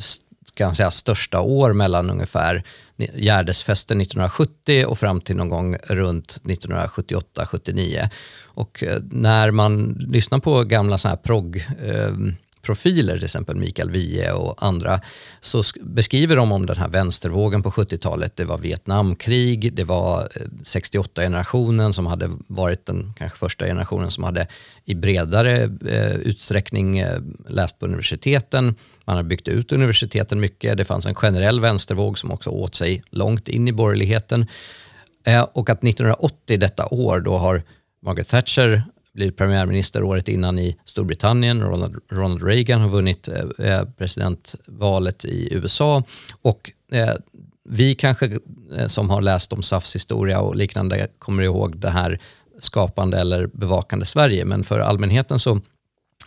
kan 0.54 0.68
man 0.68 0.76
säga, 0.76 0.92
största 0.92 1.42
år 1.42 1.74
mellan 1.74 2.10
ungefär 2.10 2.64
Gärdesfesten 2.98 4.02
1970 4.02 4.86
och 4.86 5.00
fram 5.00 5.22
till 5.22 5.36
någon 5.36 5.50
gång 5.50 5.76
runt 5.76 6.42
1978-79. 6.44 8.10
Och 8.44 8.84
eh, 8.84 9.02
när 9.12 9.52
man 9.52 9.94
lyssnar 10.10 10.40
på 10.40 10.64
gamla 10.64 10.98
såna 10.98 11.10
här 11.10 11.22
progg 11.22 11.68
ehm, 11.88 12.36
profiler, 12.63 13.15
till 13.15 13.24
exempel 13.24 13.55
Mikael 13.55 13.91
Wiehe 13.91 14.32
och 14.32 14.63
andra, 14.65 15.01
så 15.41 15.63
beskriver 15.82 16.36
de 16.36 16.51
om 16.51 16.65
den 16.65 16.77
här 16.77 16.88
vänstervågen 16.88 17.63
på 17.63 17.72
70-talet. 17.72 18.36
Det 18.36 18.46
var 18.46 18.58
Vietnamkrig, 18.58 19.74
det 19.74 19.84
var 19.84 20.22
eh, 20.22 20.41
68-generationen 20.63 21.93
som 21.93 22.05
hade 22.05 22.29
varit 22.48 22.86
den 22.86 23.13
kanske 23.17 23.38
första 23.38 23.65
generationen 23.65 24.12
som 24.12 24.24
hade 24.24 24.48
i 24.86 24.96
bredare 24.96 25.63
eh, 25.88 26.15
utsträckning 26.15 26.98
eh, 27.00 27.20
läst 27.48 27.79
på 27.79 27.86
universiteten. 27.86 28.75
Man 29.05 29.15
hade 29.15 29.29
byggt 29.29 29.48
ut 29.48 29.72
universiteten 29.72 30.39
mycket. 30.39 30.77
Det 30.77 30.86
fanns 30.86 31.05
en 31.05 31.15
generell 31.15 31.60
vänstervåg 31.60 32.20
som 32.20 32.32
också 32.32 32.50
åt 32.50 32.75
sig 32.75 33.03
långt 33.10 33.48
in 33.48 33.67
i 33.67 33.72
borgerligheten. 33.72 34.48
Eh, 35.25 35.48
och 35.53 35.70
att 35.70 35.84
1980, 35.84 36.60
detta 36.60 36.86
år, 36.86 37.20
då 37.20 37.38
har 37.38 37.63
Margaret 38.01 38.29
Thatcher 38.29 38.84
blivit 39.13 39.38
premiärminister 39.38 40.03
året 40.03 40.27
innan 40.27 40.60
i 40.60 40.77
Storbritannien. 40.86 41.62
Ronald, 41.62 41.96
Ronald 42.10 42.43
Reagan 42.43 42.82
har 42.82 42.89
vunnit 42.89 43.27
eh, 43.27 43.67
eh, 43.67 43.86
presidentvalet 43.98 45.25
i 45.25 45.53
USA. 45.53 46.03
Och 46.41 46.72
eh, 46.91 47.13
vi 47.70 47.96
kanske 47.96 48.39
eh, 48.77 48.88
som 48.88 49.10
har 49.10 49.22
läst 49.22 49.53
om 49.53 49.63
SAFs 49.63 49.96
historia 49.96 50.39
och 50.39 50.55
liknande 50.55 51.08
kommer 51.20 51.43
ihåg 51.43 51.77
det 51.77 51.89
här 51.89 52.20
skapande 52.60 53.17
eller 53.17 53.48
bevakande 53.48 54.05
Sverige. 54.05 54.46
Men 54.46 54.63
för 54.63 54.79
allmänheten 54.79 55.39
så 55.39 55.62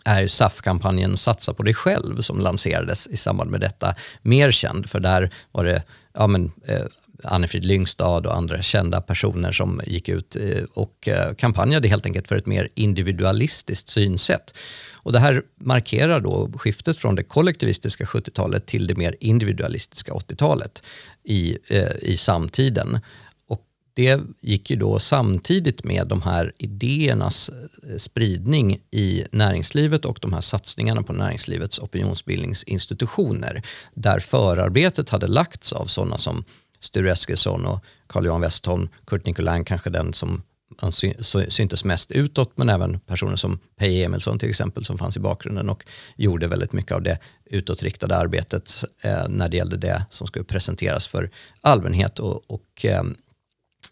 är 0.05 0.27
SAF-kampanjen 0.27 1.17
Satsa 1.17 1.55
på 1.55 1.63
dig 1.63 1.75
själv 1.75 2.21
som 2.21 2.41
lanserades 2.41 3.07
i 3.07 3.17
samband 3.17 3.51
med 3.51 3.61
detta 3.61 3.95
mer 4.23 4.51
känd. 4.51 4.91
För 4.91 5.01
där 5.01 5.31
var 5.53 5.65
det 5.65 5.83
ja, 6.15 6.27
men, 6.27 6.53
eh, 6.67 6.87
Annefrid 7.25 7.65
Lyngstad 7.65 8.27
och 8.27 8.37
andra 8.37 8.63
kända 8.63 9.01
personer 9.01 9.53
som 9.53 9.81
gick 9.87 10.09
ut 10.09 10.37
eh, 10.37 10.65
och 10.75 11.09
eh, 11.09 11.35
kampanjade 11.35 11.89
helt 11.89 12.07
enkelt 12.07 12.29
för 12.29 12.37
ett 12.37 12.47
mer 12.47 12.69
individualistiskt 12.75 13.89
synsätt. 13.89 14.55
Och 14.93 15.13
det 15.13 15.19
här 15.19 15.43
markerar 15.61 16.21
då 16.21 16.51
skiftet 16.55 16.99
från 16.99 17.15
det 17.15 17.23
kollektivistiska 17.23 18.05
70-talet 18.05 18.67
till 18.67 18.87
det 18.87 18.97
mer 18.97 19.17
individualistiska 19.21 20.13
80-talet 20.13 20.83
i, 21.25 21.59
eh, 21.69 21.97
i 22.03 22.17
samtiden. 22.17 23.01
Och 23.49 23.63
det 23.95 24.21
gick 24.41 24.71
ju 24.71 24.77
då 24.77 24.99
samtidigt 24.99 25.85
med 25.85 26.07
de 26.07 26.23
här 26.23 26.53
idéernas 26.59 27.51
spridning 27.97 28.81
i 28.91 29.25
näringslivet 29.31 30.05
och 30.05 30.19
de 30.23 30.33
här 30.33 30.41
satsningarna 30.41 31.03
på 31.03 31.13
näringslivets 31.13 31.79
opinionsbildningsinstitutioner 31.79 33.63
där 33.95 34.21
förarbetet 34.21 35.11
hade 35.11 35.27
lagts 35.27 35.73
av 35.73 35.85
sådana 35.85 36.19
som 36.19 36.45
Sture 36.81 37.13
Eskilsson 37.13 37.67
och 37.67 37.85
Carl-Johan 38.07 38.41
Westholm, 38.41 38.89
Kurt 39.07 39.27
Nicolin 39.27 39.65
kanske 39.65 39.91
den 39.91 40.13
som 40.13 40.43
syntes 41.49 41.85
mest 41.85 42.11
utåt 42.13 42.53
men 42.55 42.69
även 42.69 43.01
personer 43.01 43.37
som 43.37 43.59
Peje 43.77 44.07
Emilsson 44.07 44.39
till 44.39 44.49
exempel 44.49 44.85
som 44.85 44.99
fanns 44.99 45.17
i 45.17 45.21
bakgrunden 45.21 45.69
och 45.69 45.85
gjorde 46.17 46.47
väldigt 46.47 46.73
mycket 46.73 46.93
av 46.93 47.03
det 47.03 47.19
utåtriktade 47.45 48.17
arbetet 48.17 48.85
eh, 49.03 49.29
när 49.29 49.49
det 49.49 49.57
gällde 49.57 49.77
det 49.77 50.07
som 50.11 50.27
skulle 50.27 50.45
presenteras 50.45 51.09
för 51.09 51.31
allmänhet 51.61 52.19
och, 52.19 52.51
och 52.51 52.85
eh, 52.85 53.03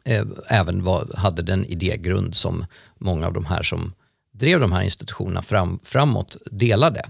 eh, 0.05 0.25
även 0.49 0.83
var, 0.83 1.17
hade 1.17 1.43
den 1.43 1.65
idégrund 1.65 2.35
som 2.37 2.67
många 2.99 3.27
av 3.27 3.33
de 3.33 3.45
här 3.45 3.63
som 3.63 3.93
drev 4.35 4.61
de 4.61 4.73
här 4.73 4.83
institutionerna 4.83 5.43
fram, 5.43 5.79
framåt 5.83 6.37
delade. 6.51 7.03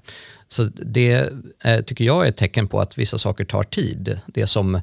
Så 0.49 0.65
det 0.75 1.33
eh, 1.65 1.81
tycker 1.81 2.05
jag 2.05 2.25
är 2.25 2.29
ett 2.29 2.37
tecken 2.37 2.69
på 2.69 2.81
att 2.81 2.99
vissa 2.99 3.19
saker 3.19 3.45
tar 3.45 3.63
tid. 3.63 4.21
Det 4.27 4.47
som 4.47 4.75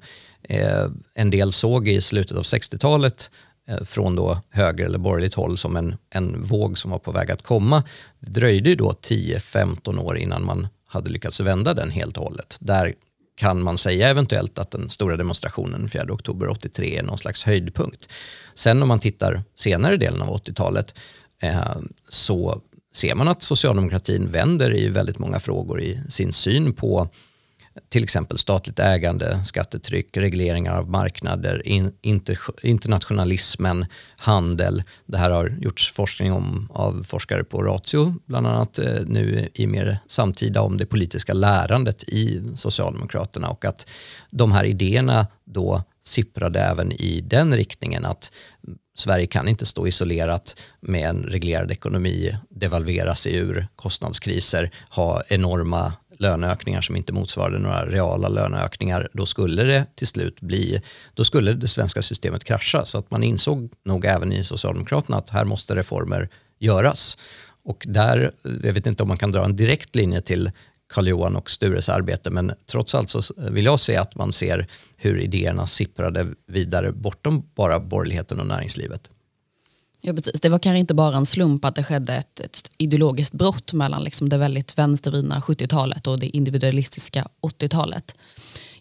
eh, 0.43 0.87
en 1.13 1.29
del 1.29 1.51
såg 1.51 1.87
i 1.87 2.01
slutet 2.01 2.37
av 2.37 2.43
60-talet 2.43 3.31
eh, 3.67 3.83
från 3.83 4.15
då 4.15 4.41
höger 4.49 4.85
eller 4.85 4.99
borgerligt 4.99 5.33
håll 5.33 5.57
som 5.57 5.75
en, 5.75 5.97
en 6.09 6.41
våg 6.41 6.77
som 6.77 6.91
var 6.91 6.99
på 6.99 7.11
väg 7.11 7.31
att 7.31 7.43
komma. 7.43 7.83
Det 8.19 8.31
dröjde 8.31 8.69
ju 8.69 8.75
då 8.75 8.91
10-15 8.91 9.99
år 9.99 10.17
innan 10.17 10.45
man 10.45 10.67
hade 10.87 11.09
lyckats 11.09 11.39
vända 11.39 11.73
den 11.73 11.89
helt 11.89 12.17
och 12.17 12.23
hållet. 12.23 12.57
Där 12.59 12.93
kan 13.35 13.63
man 13.63 13.77
säga 13.77 14.09
eventuellt 14.09 14.59
att 14.59 14.71
den 14.71 14.89
stora 14.89 15.17
demonstrationen 15.17 15.89
4 15.89 16.05
oktober 16.09 16.49
83 16.49 16.97
är 16.97 17.03
någon 17.03 17.17
slags 17.17 17.43
höjdpunkt. 17.43 18.09
Sen 18.55 18.81
om 18.81 18.87
man 18.87 18.99
tittar 18.99 19.43
senare 19.55 19.97
delen 19.97 20.21
av 20.21 20.37
80-talet 20.37 20.95
Eh, 21.41 21.75
så 22.09 22.61
ser 22.93 23.15
man 23.15 23.27
att 23.27 23.43
socialdemokratin 23.43 24.27
vänder 24.27 24.75
i 24.75 24.89
väldigt 24.89 25.19
många 25.19 25.39
frågor 25.39 25.81
i 25.81 26.01
sin 26.09 26.31
syn 26.31 26.73
på 26.73 27.09
till 27.89 28.03
exempel 28.03 28.37
statligt 28.37 28.79
ägande, 28.79 29.43
skattetryck, 29.45 30.17
regleringar 30.17 30.77
av 30.77 30.89
marknader, 30.89 31.67
in, 31.67 31.93
inter, 32.01 32.37
internationalismen, 32.63 33.85
handel. 34.17 34.83
Det 35.05 35.17
här 35.17 35.29
har 35.29 35.57
gjorts 35.61 35.91
forskning 35.91 36.33
om 36.33 36.69
av 36.73 37.03
forskare 37.03 37.43
på 37.43 37.63
Ratio, 37.63 38.15
bland 38.25 38.47
annat 38.47 38.79
eh, 38.79 39.01
nu 39.05 39.49
i 39.53 39.67
mer 39.67 39.97
samtida 40.07 40.61
om 40.61 40.77
det 40.77 40.85
politiska 40.85 41.33
lärandet 41.33 42.03
i 42.03 42.41
Socialdemokraterna 42.55 43.49
och 43.49 43.65
att 43.65 43.89
de 44.29 44.51
här 44.51 44.63
idéerna 44.63 45.27
då 45.45 45.83
sipprade 46.03 46.59
även 46.59 46.91
i 46.91 47.21
den 47.21 47.55
riktningen 47.55 48.05
att 48.05 48.31
Sverige 49.01 49.27
kan 49.27 49.47
inte 49.47 49.65
stå 49.65 49.87
isolerat 49.87 50.61
med 50.79 51.09
en 51.09 51.23
reglerad 51.23 51.71
ekonomi, 51.71 52.37
devalvera 52.49 53.15
sig 53.15 53.35
ur 53.35 53.67
kostnadskriser, 53.75 54.71
ha 54.89 55.23
enorma 55.27 55.93
löneökningar 56.17 56.81
som 56.81 56.95
inte 56.95 57.13
motsvarade 57.13 57.59
några 57.59 57.85
reala 57.85 58.29
löneökningar, 58.29 59.09
då 59.13 59.25
skulle 59.25 59.63
det 59.63 59.85
till 59.95 60.07
slut 60.07 60.41
bli, 60.41 60.81
då 61.13 61.23
skulle 61.23 61.53
det 61.53 61.67
svenska 61.67 62.01
systemet 62.01 62.43
krascha. 62.43 62.85
Så 62.85 62.97
att 62.97 63.11
man 63.11 63.23
insåg 63.23 63.71
nog 63.85 64.05
även 64.05 64.33
i 64.33 64.43
Socialdemokraterna 64.43 65.17
att 65.17 65.29
här 65.29 65.45
måste 65.45 65.75
reformer 65.75 66.29
göras. 66.59 67.17
Och 67.63 67.83
där, 67.87 68.31
eh, 68.45 68.51
jag 68.63 68.73
vet 68.73 68.87
inte 68.87 69.03
om 69.03 69.07
man 69.07 69.17
kan 69.17 69.31
dra 69.31 69.45
en 69.45 69.55
direkt 69.55 69.95
linje 69.95 70.21
till 70.21 70.51
Karl-Johan 70.91 71.35
och 71.35 71.49
Stures 71.49 71.89
arbete, 71.89 72.29
men 72.29 72.51
trots 72.65 72.95
allt 72.95 73.09
så 73.09 73.21
vill 73.37 73.65
jag 73.65 73.79
se 73.79 73.95
att 73.95 74.15
man 74.15 74.31
ser 74.31 74.67
hur 74.97 75.19
idéerna 75.19 75.67
sipprade 75.67 76.27
vidare 76.47 76.91
bortom 76.91 77.43
bara 77.55 77.79
borgerligheten 77.79 78.39
och 78.39 78.47
näringslivet. 78.47 79.09
Ja, 80.01 80.13
precis. 80.13 80.41
Det 80.41 80.49
var 80.49 80.59
kanske 80.59 80.79
inte 80.79 80.93
bara 80.93 81.17
en 81.17 81.25
slump 81.25 81.65
att 81.65 81.75
det 81.75 81.83
skedde 81.83 82.13
ett, 82.13 82.39
ett 82.39 82.71
ideologiskt 82.77 83.33
brott 83.33 83.73
mellan 83.73 84.03
liksom 84.03 84.29
det 84.29 84.37
väldigt 84.37 84.77
vänstervridna 84.77 85.39
70-talet 85.39 86.07
och 86.07 86.19
det 86.19 86.27
individualistiska 86.27 87.27
80-talet. 87.41 88.15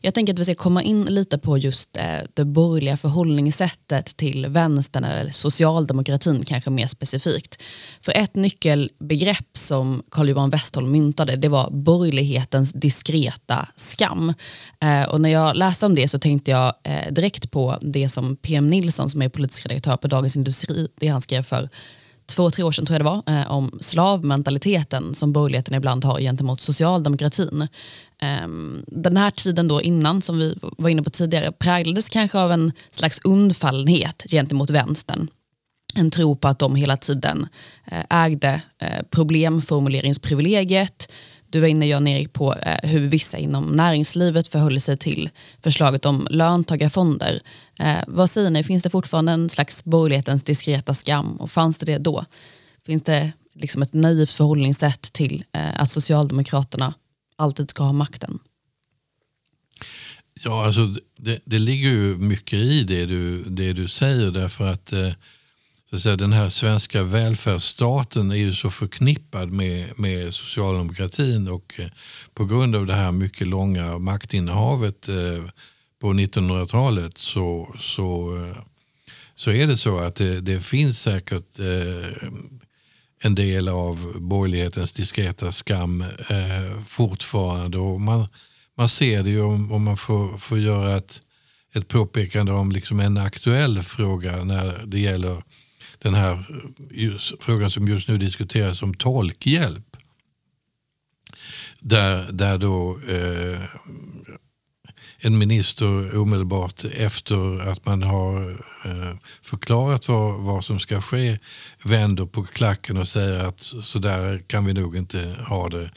Jag 0.03 0.15
tänker 0.15 0.33
att 0.33 0.39
vi 0.39 0.45
ska 0.45 0.55
komma 0.55 0.83
in 0.83 1.05
lite 1.05 1.39
på 1.39 1.59
just 1.59 1.97
eh, 1.97 2.05
det 2.35 2.45
borgerliga 2.45 2.97
förhållningssättet 2.97 4.17
till 4.17 4.47
vänstern 4.47 5.05
eller 5.05 5.31
socialdemokratin 5.31 6.45
kanske 6.45 6.71
mer 6.71 6.87
specifikt. 6.87 7.63
För 8.01 8.13
ett 8.13 8.35
nyckelbegrepp 8.35 9.49
som 9.53 10.03
Carl 10.11 10.29
Johan 10.29 10.51
Westholm 10.51 10.91
myntade 10.91 11.37
det 11.37 11.49
var 11.49 11.71
borgerlighetens 11.71 12.73
diskreta 12.73 13.69
skam. 13.77 14.35
Eh, 14.81 15.03
och 15.03 15.21
när 15.21 15.31
jag 15.31 15.57
läste 15.57 15.87
om 15.87 15.95
det 15.95 16.09
så 16.09 16.19
tänkte 16.19 16.51
jag 16.51 16.75
eh, 16.85 17.13
direkt 17.13 17.51
på 17.51 17.79
det 17.81 18.09
som 18.09 18.37
PM 18.37 18.71
Nilsson 18.71 19.09
som 19.09 19.23
är 19.23 19.29
politisk 19.29 19.67
redaktör 19.67 19.97
på 19.97 20.09
Dagens 20.09 20.37
Industri, 20.37 20.89
det 20.97 21.09
han 21.09 21.21
skrev 21.21 21.43
för 21.43 21.69
två, 22.31 22.51
tre 22.51 22.65
år 22.65 22.73
sedan 22.73 22.87
tror 22.87 22.95
jag 22.95 23.01
det 23.01 23.11
var, 23.11 23.41
eh, 23.41 23.53
om 23.53 23.79
slavmentaliteten 23.81 25.15
som 25.15 25.33
borgerligheten 25.33 25.75
ibland 25.75 26.05
har 26.05 26.21
gentemot 26.21 26.61
socialdemokratin. 26.61 27.69
Eh, 28.23 28.49
den 28.87 29.17
här 29.17 29.31
tiden 29.31 29.69
då 29.69 29.83
innan, 29.83 30.23
som 30.23 30.39
vi 30.39 30.59
var 30.63 30.89
inne 30.89 31.03
på 31.03 31.11
tidigare, 31.11 31.53
präglades 31.53 32.09
kanske 32.09 32.39
av 32.39 32.53
en 32.53 32.73
slags 32.91 33.21
undfallenhet 33.25 34.25
gentemot 34.31 34.71
vänstern. 34.71 35.29
En 35.95 36.11
tro 36.11 36.37
på 36.37 36.49
att 36.49 36.59
de 36.59 36.77
hela 36.77 36.97
tiden 36.97 37.47
eh, 37.85 38.25
ägde 38.25 38.63
eh, 38.79 39.03
problemformuleringsprivilegiet, 39.11 41.13
du 41.51 41.61
var 41.61 41.69
inne 41.69 41.87
Jan-Erik 41.87 42.33
på 42.33 42.55
eh, 42.55 42.91
hur 42.91 43.09
vissa 43.09 43.39
inom 43.39 43.65
näringslivet 43.65 44.49
förhöll 44.49 44.81
sig 44.81 44.97
till 44.97 45.31
förslaget 45.63 46.07
om 46.07 46.27
löntagarfonder. 46.31 47.41
Eh, 47.79 47.99
vad 48.07 48.31
säger 48.31 48.51
ni, 48.51 48.65
finns 48.65 48.83
det 48.83 48.91
fortfarande 48.91 49.33
en 49.33 49.51
slags 49.51 49.85
borgerlighetens 49.85 50.45
diskreta 50.45 50.95
skam 50.95 51.37
och 51.37 51.51
fanns 51.51 51.79
det 51.79 51.87
det 51.87 51.99
då? 51.99 52.25
Finns 52.87 53.03
det 53.03 53.33
liksom 53.55 53.83
ett 53.83 53.93
naivt 53.93 54.33
förhållningssätt 54.33 55.13
till 55.13 55.45
eh, 55.53 55.81
att 55.81 55.91
Socialdemokraterna 55.91 56.95
alltid 57.37 57.71
ska 57.71 57.83
ha 57.83 57.93
makten? 57.93 58.39
Ja, 60.45 60.67
alltså 60.67 60.95
det, 61.17 61.41
det 61.45 61.59
ligger 61.59 61.89
ju 61.89 62.17
mycket 62.17 62.59
i 62.59 62.85
det 62.85 63.07
du, 63.07 63.45
det 63.45 63.73
du 63.73 63.89
säger 63.89 64.31
därför 64.31 64.69
att 64.69 64.93
eh, 64.93 65.13
så 65.91 65.97
att 65.97 66.03
säga, 66.03 66.17
den 66.17 66.33
här 66.33 66.49
svenska 66.49 67.03
välfärdsstaten 67.03 68.31
är 68.31 68.37
ju 68.37 68.55
så 68.55 68.71
förknippad 68.71 69.53
med, 69.53 69.99
med 69.99 70.35
socialdemokratin 70.35 71.49
och 71.49 71.75
eh, 71.79 71.87
på 72.35 72.45
grund 72.45 72.77
av 72.77 72.87
det 72.87 72.95
här 72.95 73.13
mycket 73.13 73.47
långa 73.47 73.99
maktinnehavet 73.99 75.09
eh, 75.09 75.45
på 76.01 76.13
1900-talet 76.13 77.19
så, 77.19 77.75
så, 77.79 78.37
eh, 78.37 78.63
så 79.35 79.51
är 79.51 79.67
det 79.67 79.77
så 79.77 79.99
att 79.99 80.17
det, 80.17 80.41
det 80.41 80.61
finns 80.61 81.01
säkert 81.01 81.59
eh, 81.59 82.29
en 83.23 83.35
del 83.35 83.69
av 83.69 84.13
borgerlighetens 84.21 84.93
diskreta 84.93 85.53
skam 85.53 86.01
eh, 86.29 86.83
fortfarande. 86.87 87.79
Och 87.79 88.01
man, 88.01 88.27
man 88.77 88.89
ser 88.89 89.23
det 89.23 89.31
ju 89.31 89.43
om, 89.43 89.73
om 89.73 89.83
man 89.85 89.97
får, 89.97 90.39
får 90.39 90.59
göra 90.59 90.97
ett, 90.97 91.23
ett 91.75 91.89
påpekande 91.89 92.53
om 92.53 92.73
liksom 92.73 93.01
en 93.01 93.17
aktuell 93.17 93.83
fråga 93.83 94.45
när 94.45 94.87
det 94.87 95.01
gäller 95.01 95.43
den 96.03 96.15
här 96.15 96.45
frågan 97.41 97.71
som 97.71 97.89
just 97.89 98.09
nu 98.09 98.19
diskuteras 98.19 98.83
om 98.83 98.95
tolkhjälp. 98.95 99.97
Där, 101.81 102.33
där 102.33 102.59
då 102.59 103.01
eh, 103.09 103.61
en 105.19 105.39
minister 105.39 106.19
omedelbart 106.19 106.85
efter 106.85 107.69
att 107.71 107.87
man 107.87 108.03
har 108.03 108.51
eh, 108.85 109.17
förklarat 109.43 110.09
vad, 110.09 110.41
vad 110.41 110.65
som 110.65 110.81
ska 110.81 111.01
ske 111.01 111.39
vänder 111.85 112.27
på 112.27 112.45
klacken 112.45 112.97
och 112.97 113.09
säger 113.09 113.45
att 113.45 113.61
så 113.61 113.99
där 113.99 114.39
kan 114.39 114.65
vi 114.65 114.73
nog 114.73 114.97
inte 114.97 115.37
ha 115.49 115.69
det. 115.69 115.91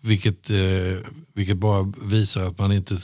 Vilket, 0.00 0.50
eh, 0.50 0.98
vilket 1.34 1.56
bara 1.56 1.92
visar 2.02 2.44
att 2.44 2.58
man 2.58 2.72
inte 2.72 2.96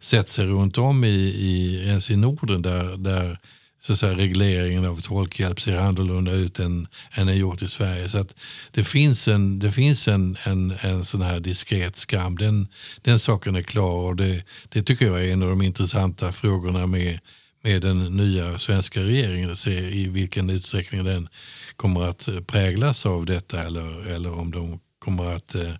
sett 0.00 0.28
sig 0.28 0.46
runt 0.46 0.78
om 0.78 1.04
i, 1.04 1.08
i 1.38 1.84
ens 1.86 2.10
i 2.10 2.16
Norden 2.16 2.62
där, 2.62 2.96
där 2.96 3.38
så 3.82 3.92
att 3.92 3.98
säga, 3.98 4.16
regleringen 4.16 4.84
av 4.84 5.00
tolkhjälp 5.00 5.60
ser 5.60 5.76
annorlunda 5.76 6.32
ut 6.32 6.58
än, 6.58 6.86
än 7.12 7.26
den 7.26 7.38
gjort 7.38 7.62
i 7.62 7.68
Sverige. 7.68 8.08
Så 8.08 8.18
att 8.18 8.34
det 8.70 8.84
finns 8.84 9.28
en, 9.28 9.58
det 9.58 9.72
finns 9.72 10.08
en, 10.08 10.36
en, 10.44 10.70
en 10.80 11.04
sån 11.04 11.22
här 11.22 11.40
diskret 11.40 11.96
skam. 11.96 12.38
Den, 12.38 12.68
den 13.02 13.18
saken 13.18 13.56
är 13.56 13.62
klar 13.62 14.06
och 14.06 14.16
det, 14.16 14.44
det 14.68 14.82
tycker 14.82 15.06
jag 15.06 15.24
är 15.24 15.32
en 15.32 15.42
av 15.42 15.48
de 15.48 15.62
intressanta 15.62 16.32
frågorna 16.32 16.86
med, 16.86 17.18
med 17.62 17.82
den 17.82 18.16
nya 18.16 18.58
svenska 18.58 19.00
regeringen. 19.00 19.52
Att 19.52 19.58
se 19.58 19.78
i 19.78 20.08
vilken 20.08 20.50
utsträckning 20.50 21.04
den 21.04 21.28
kommer 21.76 22.02
att 22.04 22.28
eh, 22.28 22.40
präglas 22.40 23.06
av 23.06 23.26
detta 23.26 23.62
eller, 23.62 24.06
eller 24.06 24.38
om 24.38 24.50
de 24.50 24.80
kommer 24.98 25.36
att, 25.36 25.54
eh, 25.54 25.72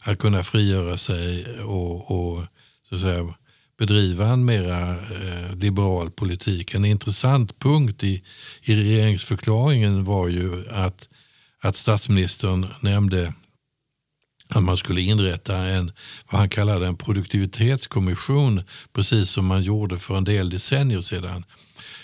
att 0.00 0.18
kunna 0.18 0.42
frigöra 0.44 0.96
sig 0.96 1.46
och, 1.60 2.10
och 2.10 2.44
så 2.88 2.94
att 2.94 3.00
säga, 3.00 3.34
bedriva 3.78 4.26
en 4.26 4.44
mera 4.44 4.90
eh, 4.90 5.56
liberal 5.56 6.10
politik. 6.10 6.74
En 6.74 6.84
intressant 6.84 7.58
punkt 7.58 8.04
i, 8.04 8.22
i 8.62 8.76
regeringsförklaringen 8.76 10.04
var 10.04 10.28
ju 10.28 10.68
att, 10.70 11.08
att 11.62 11.76
statsministern 11.76 12.66
nämnde 12.80 13.34
att 14.48 14.62
man 14.62 14.76
skulle 14.76 15.00
inrätta 15.00 15.56
en, 15.56 15.92
vad 16.30 16.40
han 16.40 16.48
kallade 16.48 16.86
en 16.86 16.96
produktivitetskommission 16.96 18.62
precis 18.92 19.30
som 19.30 19.46
man 19.46 19.62
gjorde 19.62 19.98
för 19.98 20.16
en 20.16 20.24
del 20.24 20.50
decennier 20.50 21.00
sedan. 21.00 21.44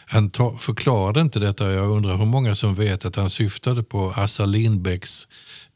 Han 0.07 0.31
ta, 0.31 0.59
förklarade 0.59 1.21
inte 1.21 1.39
detta. 1.39 1.73
Jag 1.73 1.91
undrar 1.91 2.17
hur 2.17 2.27
många 2.27 2.55
som 2.55 2.75
vet 2.75 3.05
att 3.05 3.17
han 3.17 3.31
syftade 3.31 3.83
på 3.83 4.11
Assar 4.17 4.47
Lindbecks 4.47 5.29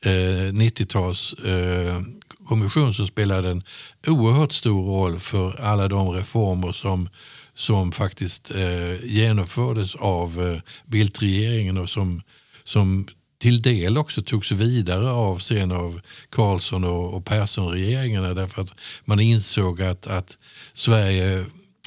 eh, 0.05 0.53
90-tals 0.53 1.33
eh, 1.33 2.01
kommission 2.47 2.95
som 2.95 3.07
spelade 3.07 3.51
en 3.51 3.63
oerhört 4.07 4.53
stor 4.53 4.85
roll 4.85 5.19
för 5.19 5.61
alla 5.61 5.89
de 5.89 6.09
reformer 6.09 6.73
som, 6.73 7.09
som 7.55 7.93
faktiskt 7.93 8.51
eh, 8.51 9.05
genomfördes 9.05 9.95
av 9.95 10.53
eh, 10.53 10.61
Bildt-regeringen 10.87 11.79
och 11.79 11.91
som, 11.91 12.23
som 12.65 13.07
till 13.39 13.63
del 13.63 13.99
också 13.99 14.23
togs 14.23 14.53
vidare 14.53 15.11
av 15.11 15.39
sen 15.39 15.73
av 15.73 16.01
Carlsson 16.31 16.85
och, 16.85 17.15
och 17.15 17.25
Persson-regeringarna 17.25 18.35
därför 18.35 18.63
att 18.63 18.75
man 19.05 19.21
insåg 19.21 19.83
att, 19.83 20.07
att 20.07 20.39
Sverige, 20.73 21.45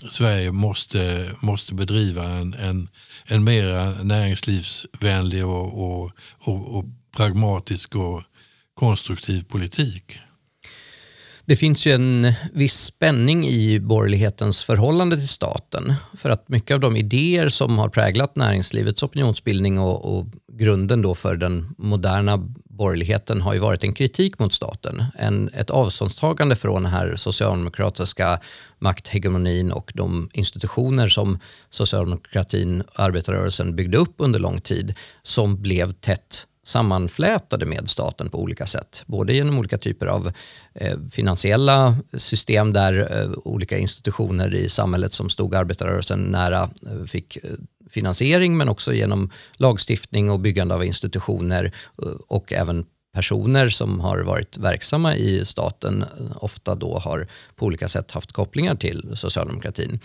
Sverige 0.09 0.51
måste, 0.51 1.31
måste 1.41 1.73
bedriva 1.73 2.23
en, 2.23 2.53
en, 2.53 2.89
en 3.25 3.43
mera 3.43 4.03
näringslivsvänlig 4.03 5.45
och, 5.45 5.83
och, 5.83 6.11
och, 6.39 6.77
och 6.77 6.85
pragmatisk 7.15 7.95
och 7.95 8.23
konstruktiv 8.73 9.43
politik. 9.43 10.17
Det 11.49 11.55
finns 11.55 11.87
ju 11.87 11.91
en 11.91 12.33
viss 12.53 12.83
spänning 12.83 13.47
i 13.47 13.79
borgerlighetens 13.79 14.63
förhållande 14.63 15.17
till 15.17 15.27
staten. 15.27 15.93
För 16.17 16.29
att 16.29 16.49
mycket 16.49 16.73
av 16.73 16.79
de 16.79 16.95
idéer 16.95 17.49
som 17.49 17.77
har 17.77 17.89
präglat 17.89 18.35
näringslivets 18.35 19.03
opinionsbildning 19.03 19.79
och, 19.79 20.17
och 20.17 20.25
grunden 20.51 21.01
då 21.01 21.15
för 21.15 21.35
den 21.35 21.75
moderna 21.77 22.37
borgerligheten 22.69 23.41
har 23.41 23.53
ju 23.53 23.59
varit 23.59 23.83
en 23.83 23.93
kritik 23.93 24.39
mot 24.39 24.53
staten. 24.53 25.03
En, 25.19 25.49
ett 25.53 25.69
avståndstagande 25.69 26.55
från 26.55 26.83
den 26.83 26.91
här 26.91 27.15
socialdemokratiska 27.15 28.39
makthegemonin 28.79 29.71
och 29.71 29.91
de 29.95 30.29
institutioner 30.33 31.07
som 31.07 31.39
socialdemokratin 31.69 32.81
och 32.81 32.99
arbetarrörelsen 32.99 33.75
byggde 33.75 33.97
upp 33.97 34.13
under 34.17 34.39
lång 34.39 34.61
tid 34.61 34.95
som 35.23 35.61
blev 35.61 35.93
tätt 35.93 36.45
sammanflätade 36.69 37.65
med 37.65 37.89
staten 37.89 38.29
på 38.29 38.41
olika 38.41 38.65
sätt. 38.65 39.03
Både 39.05 39.33
genom 39.33 39.59
olika 39.59 39.77
typer 39.77 40.07
av 40.07 40.31
eh, 40.73 40.97
finansiella 41.11 41.97
system 42.13 42.73
där 42.73 43.21
eh, 43.21 43.31
olika 43.35 43.77
institutioner 43.77 44.55
i 44.55 44.69
samhället 44.69 45.13
som 45.13 45.29
stod 45.29 45.55
arbetarrörelsen 45.55 46.23
nära 46.23 46.69
eh, 46.85 47.05
fick 47.05 47.37
eh, 47.37 47.43
finansiering 47.89 48.57
men 48.57 48.69
också 48.69 48.93
genom 48.93 49.31
lagstiftning 49.53 50.31
och 50.31 50.39
byggande 50.39 50.75
av 50.75 50.85
institutioner 50.85 51.71
eh, 52.01 52.07
och 52.27 52.53
även 52.53 52.85
personer 53.13 53.69
som 53.69 53.99
har 53.99 54.19
varit 54.19 54.57
verksamma 54.57 55.15
i 55.15 55.45
staten 55.45 56.01
eh, 56.01 56.43
ofta 56.43 56.75
då 56.75 56.97
har 56.97 57.27
på 57.55 57.65
olika 57.65 57.87
sätt 57.87 58.11
haft 58.11 58.31
kopplingar 58.31 58.75
till 58.75 59.11
socialdemokratin. 59.15 59.99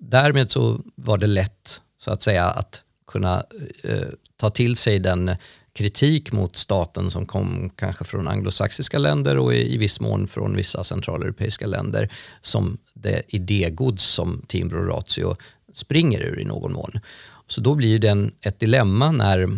Därmed 0.00 0.50
så 0.50 0.80
var 0.94 1.18
det 1.18 1.26
lätt 1.26 1.80
så 1.98 2.10
att 2.10 2.22
säga 2.22 2.44
att 2.44 2.82
kunna 3.06 3.44
eh, 3.84 4.08
ta 4.36 4.50
till 4.50 4.76
sig 4.76 4.98
den 4.98 5.36
kritik 5.76 6.32
mot 6.32 6.56
staten 6.56 7.10
som 7.10 7.26
kom 7.26 7.70
kanske 7.76 8.04
från 8.04 8.28
anglosaxiska 8.28 8.98
länder 8.98 9.38
och 9.38 9.54
i, 9.54 9.74
i 9.74 9.76
viss 9.76 10.00
mån 10.00 10.26
från 10.26 10.56
vissa 10.56 10.84
centraleuropeiska 10.84 11.66
länder 11.66 12.12
som 12.40 12.78
det 12.94 13.22
idégods 13.28 14.04
som 14.04 14.42
Timbro 14.48 14.78
och 14.78 14.88
Ratio 14.88 15.36
springer 15.74 16.20
ur 16.20 16.40
i 16.40 16.44
någon 16.44 16.72
mån. 16.72 17.00
Så 17.46 17.60
då 17.60 17.74
blir 17.74 17.98
det 17.98 18.30
ett 18.40 18.60
dilemma 18.60 19.10
när 19.10 19.48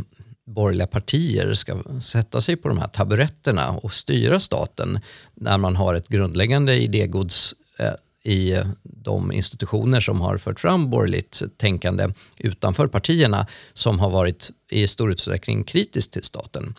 borgerliga 0.47 0.87
partier 0.87 1.55
ska 1.55 1.83
sätta 2.03 2.41
sig 2.41 2.57
på 2.57 2.69
de 2.69 2.79
här 2.79 2.89
taburetterna 2.89 3.71
och 3.71 3.93
styra 3.93 4.41
staten 4.41 5.01
när 5.35 5.59
man 5.59 5.77
har 5.77 5.95
ett 5.95 6.09
grundläggande 6.09 6.75
idégods 6.75 7.55
eh, 7.79 7.93
i 8.29 8.63
de 8.83 9.33
institutioner 9.33 10.01
som 10.01 10.21
har 10.21 10.39
fört 10.39 10.61
fram 10.61 10.91
borgerligt 10.91 11.43
tänkande 11.57 12.09
utanför 12.37 12.87
partierna 12.87 13.47
som 13.73 13.99
har 13.99 14.11
varit 14.11 14.51
i 14.71 14.87
stor 14.89 15.11
utsträckning 15.11 15.65
kritiskt 15.65 16.13
till 16.13 16.23
staten. 16.23 16.75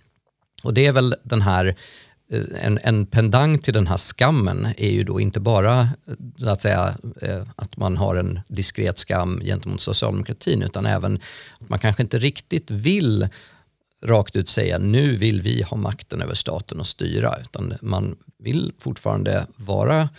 Och 0.63 0.73
det 0.73 0.85
är 0.85 0.91
väl 0.91 1.15
den 1.23 1.41
här 1.41 1.75
eh, 2.31 2.43
en, 2.62 2.79
en 2.83 3.05
pendang 3.05 3.59
till 3.59 3.73
den 3.73 3.88
här 3.88 3.97
skammen 3.97 4.67
är 4.77 4.89
ju 4.89 5.03
då 5.03 5.19
inte 5.19 5.39
bara 5.39 5.89
att, 6.45 6.62
säga, 6.62 6.97
eh, 7.21 7.43
att 7.55 7.77
man 7.77 7.97
har 7.97 8.15
en 8.15 8.39
diskret 8.47 8.97
skam 8.97 9.41
gentemot 9.43 9.81
socialdemokratin 9.81 10.62
utan 10.62 10.85
även 10.85 11.19
att 11.59 11.69
man 11.69 11.79
kanske 11.79 12.03
inte 12.03 12.19
riktigt 12.19 12.71
vill 12.71 13.27
rakt 14.05 14.35
ut 14.35 14.49
säga 14.49 14.77
nu 14.77 15.15
vill 15.15 15.41
vi 15.41 15.62
ha 15.62 15.77
makten 15.77 16.21
över 16.21 16.33
staten 16.33 16.79
och 16.79 16.88
styra 16.88 17.38
utan 17.41 17.73
man 17.81 18.15
vill 18.39 18.73
fortfarande 18.79 19.47
vara 19.55 20.09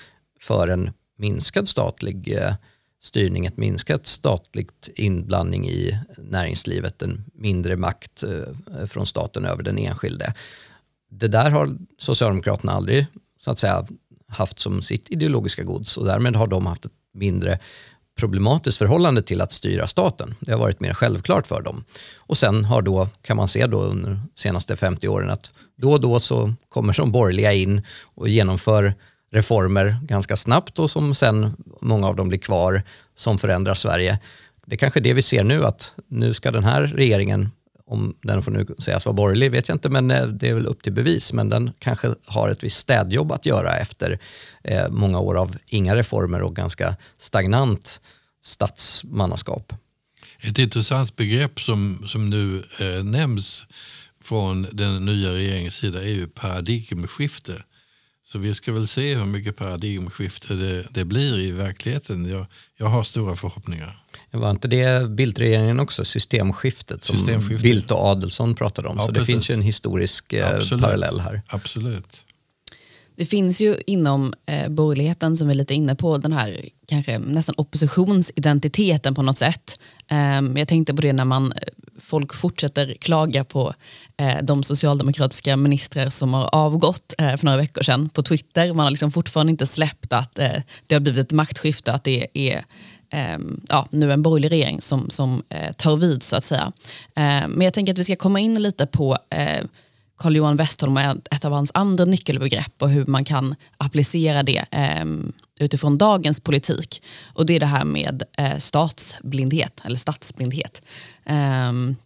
för 0.41 0.69
en 0.69 0.91
minskad 1.21 1.69
statlig 1.69 2.33
eh, 2.33 2.55
styrning, 3.03 3.47
ett 3.47 3.57
minskat 3.57 4.07
statligt 4.07 4.89
inblandning 4.97 5.69
i 5.69 5.99
näringslivet, 6.19 7.03
en 7.03 7.25
mindre 7.35 7.77
makt 7.77 8.23
eh, 8.23 8.87
från 8.87 9.07
staten 9.07 9.45
över 9.45 9.63
den 9.63 9.79
enskilde. 9.79 10.35
Det 11.11 11.29
där 11.29 11.51
har 11.51 11.77
Socialdemokraterna 11.99 12.73
aldrig 12.73 13.07
så 13.39 13.51
att 13.51 13.59
säga, 13.59 13.87
haft 14.29 14.59
som 14.59 14.83
sitt 14.83 15.11
ideologiska 15.11 15.63
gods 15.63 15.97
och 15.97 16.07
därmed 16.07 16.37
har 16.37 16.47
de 16.47 16.67
haft 16.67 16.85
ett 16.85 16.93
mindre 17.15 17.59
problematiskt 18.17 18.79
förhållande 18.79 19.23
till 19.23 19.41
att 19.41 19.53
styra 19.53 19.87
staten. 19.87 20.35
Det 20.41 20.53
har 20.53 20.59
varit 20.59 20.81
mer 20.81 20.95
självklart 20.95 21.47
för 21.47 21.63
dem. 21.63 21.85
Och 22.17 22.39
sen 22.39 22.65
har 22.65 22.83
då, 22.83 23.09
kan 23.23 23.37
man 23.37 23.49
se 23.49 23.67
då 23.67 23.81
under 23.83 24.11
de 24.11 24.29
senaste 24.35 24.77
50 24.77 25.09
åren 25.09 25.31
att 25.31 25.53
då 25.77 25.93
och 25.93 26.01
då 26.01 26.21
så 26.21 26.55
kommer 26.69 26.97
de 26.97 27.13
borgerliga 27.13 27.53
in 27.53 27.83
och 28.03 28.29
genomför 28.29 28.95
reformer 29.33 29.97
ganska 30.03 30.37
snabbt 30.37 30.79
och 30.79 30.91
som 30.91 31.15
sen 31.15 31.57
många 31.81 32.07
av 32.07 32.17
dem 32.17 32.29
blir 32.29 32.39
kvar 32.39 32.83
som 33.15 33.39
förändrar 33.39 33.75
Sverige. 33.75 34.19
Det 34.67 34.75
är 34.75 34.79
kanske 34.79 35.01
det 35.01 35.15
vi 35.15 35.23
ser 35.23 35.45
nu 35.45 35.65
att 35.65 35.95
nu 36.09 36.35
ska 36.35 36.51
den 36.51 36.65
här 36.65 36.83
regeringen, 36.83 37.51
om 37.87 38.17
den 38.23 38.43
får 38.43 38.51
nu 38.51 38.67
sägas 38.79 39.07
vara 39.07 39.15
borgerlig 39.15 39.51
vet 39.51 39.69
jag 39.69 39.75
inte 39.75 39.89
men 39.89 40.11
eh, 40.11 40.27
det 40.27 40.49
är 40.49 40.55
väl 40.55 40.67
upp 40.67 40.83
till 40.83 40.93
bevis, 40.93 41.33
men 41.33 41.49
den 41.49 41.71
kanske 41.79 42.15
har 42.27 42.51
ett 42.51 42.65
visst 42.65 42.77
städjobb 42.77 43.33
att 43.33 43.47
göra 43.47 43.79
efter 43.79 44.19
eh, 44.65 44.89
många 44.89 45.19
år 45.19 45.39
av 45.39 45.57
inga 45.67 45.97
reformer 45.97 46.43
och 46.43 46.57
ganska 46.57 46.97
stagnant 47.19 48.01
statsmannaskap. 48.45 49.73
Ett 50.41 50.59
intressant 50.59 51.17
begrepp 51.17 51.61
som, 51.61 52.05
som 52.07 52.31
nu 52.31 52.65
eh, 52.81 53.05
nämns 53.05 53.65
från 54.25 54.67
den 54.73 55.05
nya 55.05 55.33
regeringens 55.33 55.75
sida 55.75 56.03
är 56.03 56.09
ju 56.09 56.27
paradigmskifte. 56.27 57.63
Så 58.33 58.39
vi 58.39 58.55
ska 58.55 58.73
väl 58.73 58.89
se 58.89 59.15
hur 59.15 59.25
mycket 59.25 59.57
paradigmskifte 59.57 60.55
det, 60.55 60.87
det 60.91 61.05
blir 61.05 61.39
i 61.39 61.51
verkligheten. 61.53 62.31
Jag, 62.31 62.47
jag 62.77 62.87
har 62.87 63.03
stora 63.03 63.37
förhoppningar. 63.37 63.97
Var 64.31 64.51
inte 64.51 64.69
det 64.69 65.11
Bildtregeringen 65.11 65.81
också, 65.81 66.05
systemskiftet 66.05 67.05
som 67.05 67.17
Systemskiftet. 67.17 67.63
Bildt 67.63 67.91
och 67.91 67.99
Adelsson 67.99 68.55
pratade 68.55 68.89
om? 68.89 68.97
Ja, 68.97 69.07
så 69.07 69.13
precis. 69.13 69.27
det 69.27 69.33
finns 69.33 69.51
ju 69.51 69.55
en 69.55 69.63
historisk 69.63 70.33
eh, 70.33 70.57
Absolut. 70.57 70.85
parallell 70.85 71.21
här. 71.21 71.43
Absolut. 71.47 72.25
Det 73.17 73.25
finns 73.25 73.61
ju 73.61 73.77
inom 73.87 74.35
eh, 74.47 74.69
borgerligheten, 74.69 75.37
som 75.37 75.47
vi 75.47 75.53
är 75.53 75.57
lite 75.57 75.75
inne 75.75 75.95
på, 75.95 76.19
den 76.19 76.33
här 76.33 76.69
kanske 76.87 77.19
nästan 77.19 77.55
oppositionsidentiteten 77.59 79.15
på 79.15 79.23
något 79.23 79.39
sätt. 79.39 79.79
Eh, 80.11 80.41
jag 80.57 80.69
tänkte 80.69 80.95
på 80.95 81.03
det 81.03 81.13
när 81.13 81.25
man 81.25 81.53
folk 82.03 82.35
fortsätter 82.35 82.95
klaga 82.95 83.45
på 83.45 83.75
eh, 84.17 84.39
de 84.43 84.63
socialdemokratiska 84.63 85.57
ministrar 85.57 86.09
som 86.09 86.35
har 86.35 86.55
avgått 86.55 87.15
eh, 87.19 87.37
för 87.37 87.45
några 87.45 87.59
veckor 87.59 87.83
sedan 87.83 88.09
på 88.09 88.23
Twitter. 88.23 88.73
Man 88.73 88.85
har 88.85 88.91
liksom 88.91 89.13
fortfarande 89.13 89.51
inte 89.51 89.67
släppt 89.67 90.13
att 90.13 90.39
eh, 90.39 90.63
det 90.87 90.95
har 90.95 91.01
blivit 91.01 91.27
ett 91.27 91.33
maktskifte, 91.33 91.93
att 91.93 92.05
det 92.05 92.27
är 92.35 92.65
ehm, 93.11 93.61
ja, 93.69 93.87
nu 93.91 94.13
en 94.13 94.23
borgerlig 94.23 94.51
regering 94.51 94.81
som, 94.81 95.11
som 95.11 95.43
eh, 95.49 95.73
tar 95.73 95.97
vid 95.97 96.23
så 96.23 96.37
att 96.37 96.45
säga. 96.45 96.73
Eh, 97.17 97.49
men 97.49 97.61
jag 97.61 97.75
tänker 97.75 97.93
att 97.93 97.99
vi 97.99 98.05
ska 98.05 98.17
komma 98.17 98.41
in 98.41 98.63
lite 98.63 98.87
på 98.87 99.19
eh, 99.31 99.65
Carl-Johan 100.19 100.57
Westholm 100.57 100.97
och 100.97 101.35
ett 101.35 101.45
av 101.45 101.53
hans 101.53 101.71
andra 101.75 102.05
nyckelbegrepp 102.05 102.83
och 102.83 102.91
hur 102.91 103.07
man 103.07 103.25
kan 103.25 103.55
applicera 103.79 104.43
det 104.43 104.65
ehm, 104.71 105.33
utifrån 105.61 105.99
dagens 105.99 106.41
politik. 106.41 107.03
Och 107.35 107.47
det 107.47 107.57
är 107.57 107.61
det 107.61 107.67
här 107.67 107.85
med 107.85 108.23
eh, 108.39 108.57
statsblindhet, 108.59 109.81
eller 109.85 109.97
statsblindhet. 109.97 110.83
Um, 111.31 111.97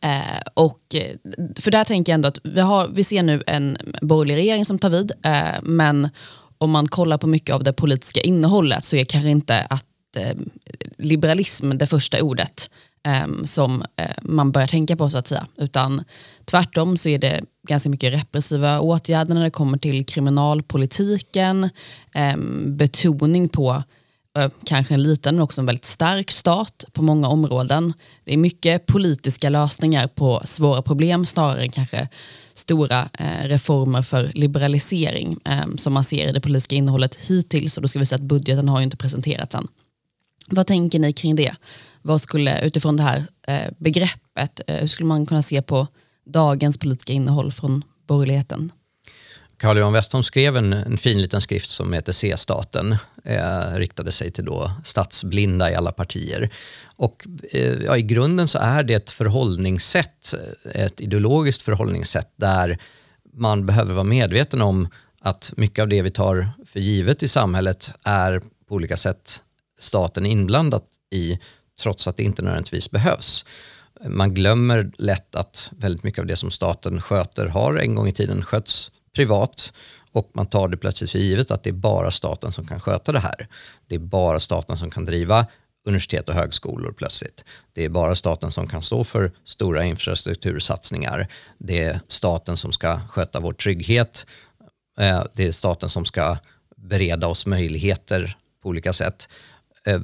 eh, 0.00 0.40
och, 0.54 0.80
för 1.56 1.70
där 1.70 1.84
tänker 1.84 2.12
jag 2.12 2.14
ändå 2.14 2.28
att 2.28 2.38
vi, 2.44 2.60
har, 2.60 2.88
vi 2.88 3.04
ser 3.04 3.22
nu 3.22 3.42
en 3.46 3.76
borgerlig 4.00 4.36
regering 4.36 4.64
som 4.64 4.78
tar 4.78 4.90
vid, 4.90 5.12
eh, 5.24 5.62
men 5.62 6.08
om 6.58 6.70
man 6.70 6.88
kollar 6.88 7.18
på 7.18 7.26
mycket 7.26 7.54
av 7.54 7.64
det 7.64 7.72
politiska 7.72 8.20
innehållet 8.20 8.84
så 8.84 8.96
är 8.96 9.04
kanske 9.04 9.30
inte 9.30 9.66
att 9.70 9.86
eh, 10.16 10.36
liberalism 10.98 11.70
det 11.70 11.86
första 11.86 12.22
ordet 12.22 12.70
um, 13.24 13.46
som 13.46 13.82
uh, 14.00 14.06
man 14.22 14.52
börjar 14.52 14.68
tänka 14.68 14.96
på 14.96 15.10
så 15.10 15.18
att 15.18 15.28
säga. 15.28 15.46
Utan 15.56 16.04
tvärtom 16.44 16.96
så 16.96 17.08
är 17.08 17.18
det 17.18 17.40
ganska 17.68 17.88
mycket 17.88 18.14
repressiva 18.14 18.80
åtgärder 18.80 19.34
när 19.34 19.44
det 19.44 19.50
kommer 19.50 19.78
till 19.78 20.06
kriminalpolitiken, 20.06 21.70
um, 22.34 22.76
betoning 22.76 23.48
på 23.48 23.70
uh, 23.70 23.82
Eh, 24.38 24.50
kanske 24.64 24.94
en 24.94 25.02
liten 25.02 25.34
men 25.34 25.42
också 25.42 25.60
en 25.60 25.66
väldigt 25.66 25.84
stark 25.84 26.30
stat 26.30 26.84
på 26.92 27.02
många 27.02 27.28
områden. 27.28 27.92
Det 28.24 28.32
är 28.32 28.36
mycket 28.36 28.86
politiska 28.86 29.48
lösningar 29.48 30.06
på 30.06 30.42
svåra 30.44 30.82
problem 30.82 31.26
snarare 31.26 31.62
än 31.62 31.70
kanske 31.70 32.08
stora 32.52 33.08
eh, 33.18 33.48
reformer 33.48 34.02
för 34.02 34.32
liberalisering 34.34 35.38
eh, 35.44 35.76
som 35.76 35.92
man 35.92 36.04
ser 36.04 36.28
i 36.28 36.32
det 36.32 36.40
politiska 36.40 36.76
innehållet 36.76 37.14
hittills. 37.14 37.76
Och 37.76 37.82
då 37.82 37.88
ska 37.88 37.98
vi 37.98 38.06
säga 38.06 38.16
att 38.16 38.22
budgeten 38.22 38.68
har 38.68 38.78
ju 38.80 38.84
inte 38.84 38.96
presenterats 38.96 39.54
än. 39.54 39.68
Vad 40.48 40.66
tänker 40.66 40.98
ni 40.98 41.12
kring 41.12 41.36
det? 41.36 41.54
Vad 42.02 42.20
skulle, 42.20 42.62
utifrån 42.62 42.96
det 42.96 43.02
här 43.02 43.24
eh, 43.46 43.72
begreppet, 43.78 44.60
eh, 44.66 44.76
hur 44.76 44.86
skulle 44.86 45.06
man 45.06 45.26
kunna 45.26 45.42
se 45.42 45.62
på 45.62 45.86
dagens 46.26 46.78
politiska 46.78 47.12
innehåll 47.12 47.52
från 47.52 47.84
borgerligheten? 48.06 48.72
Carl 49.62 49.78
Johan 49.78 49.92
Westholm 49.92 50.22
skrev 50.22 50.56
en, 50.56 50.72
en, 50.72 50.96
fin 50.96 51.22
liten 51.22 51.40
skrift 51.40 51.70
som 51.70 51.92
heter 51.92 52.12
C-staten, 52.12 52.96
eh, 53.24 53.74
riktade 53.74 54.12
sig 54.12 54.30
till 54.30 54.44
då 54.44 54.72
statsblinda 54.84 55.70
i 55.70 55.74
alla 55.74 55.92
partier. 55.92 56.50
Och 56.84 57.26
eh, 57.52 57.82
ja, 57.84 57.96
i 57.96 58.02
grunden 58.02 58.48
så 58.48 58.58
är 58.58 58.82
det 58.82 58.94
ett 58.94 59.10
förhållningssätt, 59.10 60.34
eh, 60.64 60.84
ett 60.84 61.00
ideologiskt 61.00 61.62
förhållningssätt 61.62 62.32
där 62.36 62.78
man 63.32 63.66
behöver 63.66 63.94
vara 63.94 64.04
medveten 64.04 64.62
om 64.62 64.88
att 65.20 65.52
mycket 65.56 65.82
av 65.82 65.88
det 65.88 66.02
vi 66.02 66.10
tar 66.10 66.48
för 66.66 66.80
givet 66.80 67.22
i 67.22 67.28
samhället 67.28 67.94
är 68.04 68.40
på 68.68 68.74
olika 68.74 68.96
sätt 68.96 69.42
staten 69.78 70.26
inblandat 70.26 70.86
i 71.10 71.38
trots 71.82 72.08
att 72.08 72.16
det 72.16 72.22
inte 72.22 72.42
nödvändigtvis 72.42 72.90
behövs. 72.90 73.46
Man 74.06 74.34
glömmer 74.34 74.90
lätt 74.98 75.34
att 75.34 75.70
väldigt 75.76 76.02
mycket 76.02 76.20
av 76.20 76.26
det 76.26 76.36
som 76.36 76.50
staten 76.50 77.00
sköter 77.00 77.46
har 77.46 77.76
en 77.76 77.94
gång 77.94 78.08
i 78.08 78.12
tiden 78.12 78.44
skötts 78.44 78.90
privat 79.14 79.72
och 80.12 80.30
man 80.34 80.46
tar 80.46 80.68
det 80.68 80.76
plötsligt 80.76 81.10
för 81.10 81.18
givet 81.18 81.50
att 81.50 81.62
det 81.62 81.70
är 81.70 81.74
bara 81.74 82.10
staten 82.10 82.52
som 82.52 82.66
kan 82.66 82.80
sköta 82.80 83.12
det 83.12 83.20
här. 83.20 83.48
Det 83.86 83.94
är 83.94 83.98
bara 83.98 84.40
staten 84.40 84.76
som 84.76 84.90
kan 84.90 85.04
driva 85.04 85.46
universitet 85.84 86.28
och 86.28 86.34
högskolor 86.34 86.92
plötsligt. 86.92 87.44
Det 87.72 87.84
är 87.84 87.88
bara 87.88 88.14
staten 88.14 88.52
som 88.52 88.68
kan 88.68 88.82
stå 88.82 89.04
för 89.04 89.32
stora 89.44 89.84
infrastruktursatsningar. 89.84 91.28
Det 91.58 91.82
är 91.82 92.00
staten 92.08 92.56
som 92.56 92.72
ska 92.72 93.00
sköta 93.08 93.40
vår 93.40 93.52
trygghet. 93.52 94.26
Eh, 94.98 95.24
det 95.34 95.46
är 95.46 95.52
staten 95.52 95.88
som 95.88 96.04
ska 96.04 96.36
bereda 96.76 97.26
oss 97.26 97.46
möjligheter 97.46 98.36
på 98.62 98.68
olika 98.68 98.92
sätt. 98.92 99.28
Eh, 99.84 100.00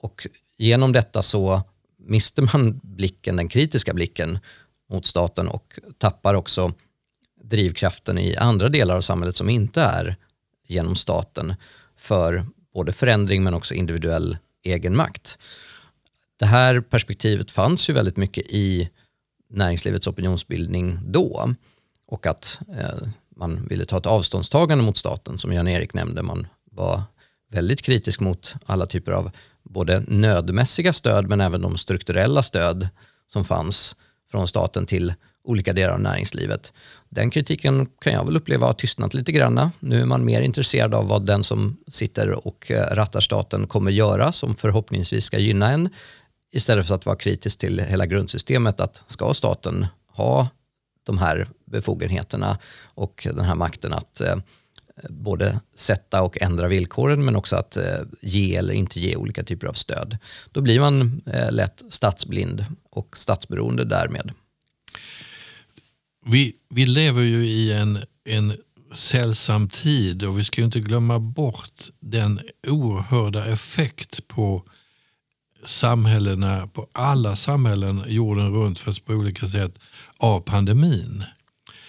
och 0.00 0.26
genom 0.56 0.92
detta 0.92 1.22
så 1.22 1.62
mister 1.98 2.42
man 2.52 2.80
blicken, 2.82 3.36
den 3.36 3.48
kritiska 3.48 3.94
blicken 3.94 4.38
mot 4.90 5.06
staten 5.06 5.48
och 5.48 5.78
tappar 5.98 6.34
också 6.34 6.72
drivkraften 7.50 8.18
i 8.18 8.36
andra 8.36 8.68
delar 8.68 8.96
av 8.96 9.00
samhället 9.00 9.36
som 9.36 9.48
inte 9.48 9.82
är 9.82 10.16
genom 10.66 10.96
staten 10.96 11.54
för 11.96 12.44
både 12.74 12.92
förändring 12.92 13.42
men 13.42 13.54
också 13.54 13.74
individuell 13.74 14.38
egenmakt. 14.62 15.38
Det 16.38 16.46
här 16.46 16.80
perspektivet 16.80 17.50
fanns 17.50 17.90
ju 17.90 17.94
väldigt 17.94 18.16
mycket 18.16 18.46
i 18.46 18.90
näringslivets 19.50 20.06
opinionsbildning 20.06 20.98
då 21.06 21.54
och 22.06 22.26
att 22.26 22.60
eh, 22.78 23.08
man 23.36 23.66
ville 23.66 23.84
ta 23.84 23.98
ett 23.98 24.06
avståndstagande 24.06 24.84
mot 24.84 24.96
staten 24.96 25.38
som 25.38 25.52
Jan-Erik 25.52 25.94
nämnde. 25.94 26.22
Man 26.22 26.46
var 26.70 27.02
väldigt 27.50 27.82
kritisk 27.82 28.20
mot 28.20 28.54
alla 28.66 28.86
typer 28.86 29.12
av 29.12 29.30
både 29.62 30.04
nödmässiga 30.08 30.92
stöd 30.92 31.28
men 31.28 31.40
även 31.40 31.60
de 31.60 31.78
strukturella 31.78 32.42
stöd 32.42 32.88
som 33.28 33.44
fanns 33.44 33.96
från 34.30 34.48
staten 34.48 34.86
till 34.86 35.14
olika 35.44 35.72
delar 35.72 35.92
av 35.92 36.00
näringslivet. 36.00 36.72
Den 37.08 37.30
kritiken 37.30 37.86
kan 37.86 38.12
jag 38.12 38.24
väl 38.24 38.36
uppleva 38.36 38.66
har 38.66 38.72
tystnat 38.72 39.14
lite 39.14 39.32
grann. 39.32 39.70
Nu 39.80 40.00
är 40.00 40.06
man 40.06 40.24
mer 40.24 40.40
intresserad 40.40 40.94
av 40.94 41.08
vad 41.08 41.26
den 41.26 41.44
som 41.44 41.76
sitter 41.88 42.46
och 42.46 42.70
eh, 42.70 42.94
rattar 42.94 43.20
staten 43.20 43.66
kommer 43.66 43.90
göra 43.90 44.32
som 44.32 44.54
förhoppningsvis 44.54 45.24
ska 45.24 45.38
gynna 45.38 45.72
en 45.72 45.88
istället 46.52 46.86
för 46.86 46.94
att 46.94 47.06
vara 47.06 47.16
kritisk 47.16 47.58
till 47.58 47.80
hela 47.80 48.06
grundsystemet 48.06 48.80
att 48.80 49.02
ska 49.06 49.34
staten 49.34 49.86
ha 50.08 50.48
de 51.02 51.18
här 51.18 51.48
befogenheterna 51.64 52.58
och 52.84 53.26
den 53.34 53.44
här 53.44 53.54
makten 53.54 53.92
att 53.92 54.20
eh, 54.20 54.36
både 55.08 55.60
sätta 55.74 56.22
och 56.22 56.42
ändra 56.42 56.68
villkoren 56.68 57.24
men 57.24 57.36
också 57.36 57.56
att 57.56 57.76
eh, 57.76 57.98
ge 58.22 58.56
eller 58.56 58.74
inte 58.74 59.00
ge 59.00 59.16
olika 59.16 59.44
typer 59.44 59.66
av 59.66 59.72
stöd. 59.72 60.18
Då 60.52 60.60
blir 60.60 60.80
man 60.80 61.22
lätt 61.50 61.82
statsblind 61.88 62.64
och 62.90 63.16
statsberoende 63.16 63.84
därmed. 63.84 64.32
Vi, 66.26 66.56
vi 66.68 66.86
lever 66.86 67.22
ju 67.22 67.46
i 67.46 67.72
en, 67.72 68.04
en 68.24 68.56
sällsam 68.92 69.68
tid 69.68 70.24
och 70.24 70.38
vi 70.38 70.44
ska 70.44 70.62
inte 70.62 70.80
glömma 70.80 71.18
bort 71.18 71.80
den 72.00 72.40
oerhörda 72.66 73.46
effekt 73.46 74.28
på 74.28 74.64
samhällena, 75.64 76.66
på 76.66 76.86
alla 76.92 77.36
samhällen 77.36 78.04
jorden 78.06 78.52
runt 78.52 78.78
fast 78.78 79.04
på 79.04 79.12
olika 79.12 79.48
sätt 79.48 79.78
av 80.16 80.40
pandemin. 80.40 81.24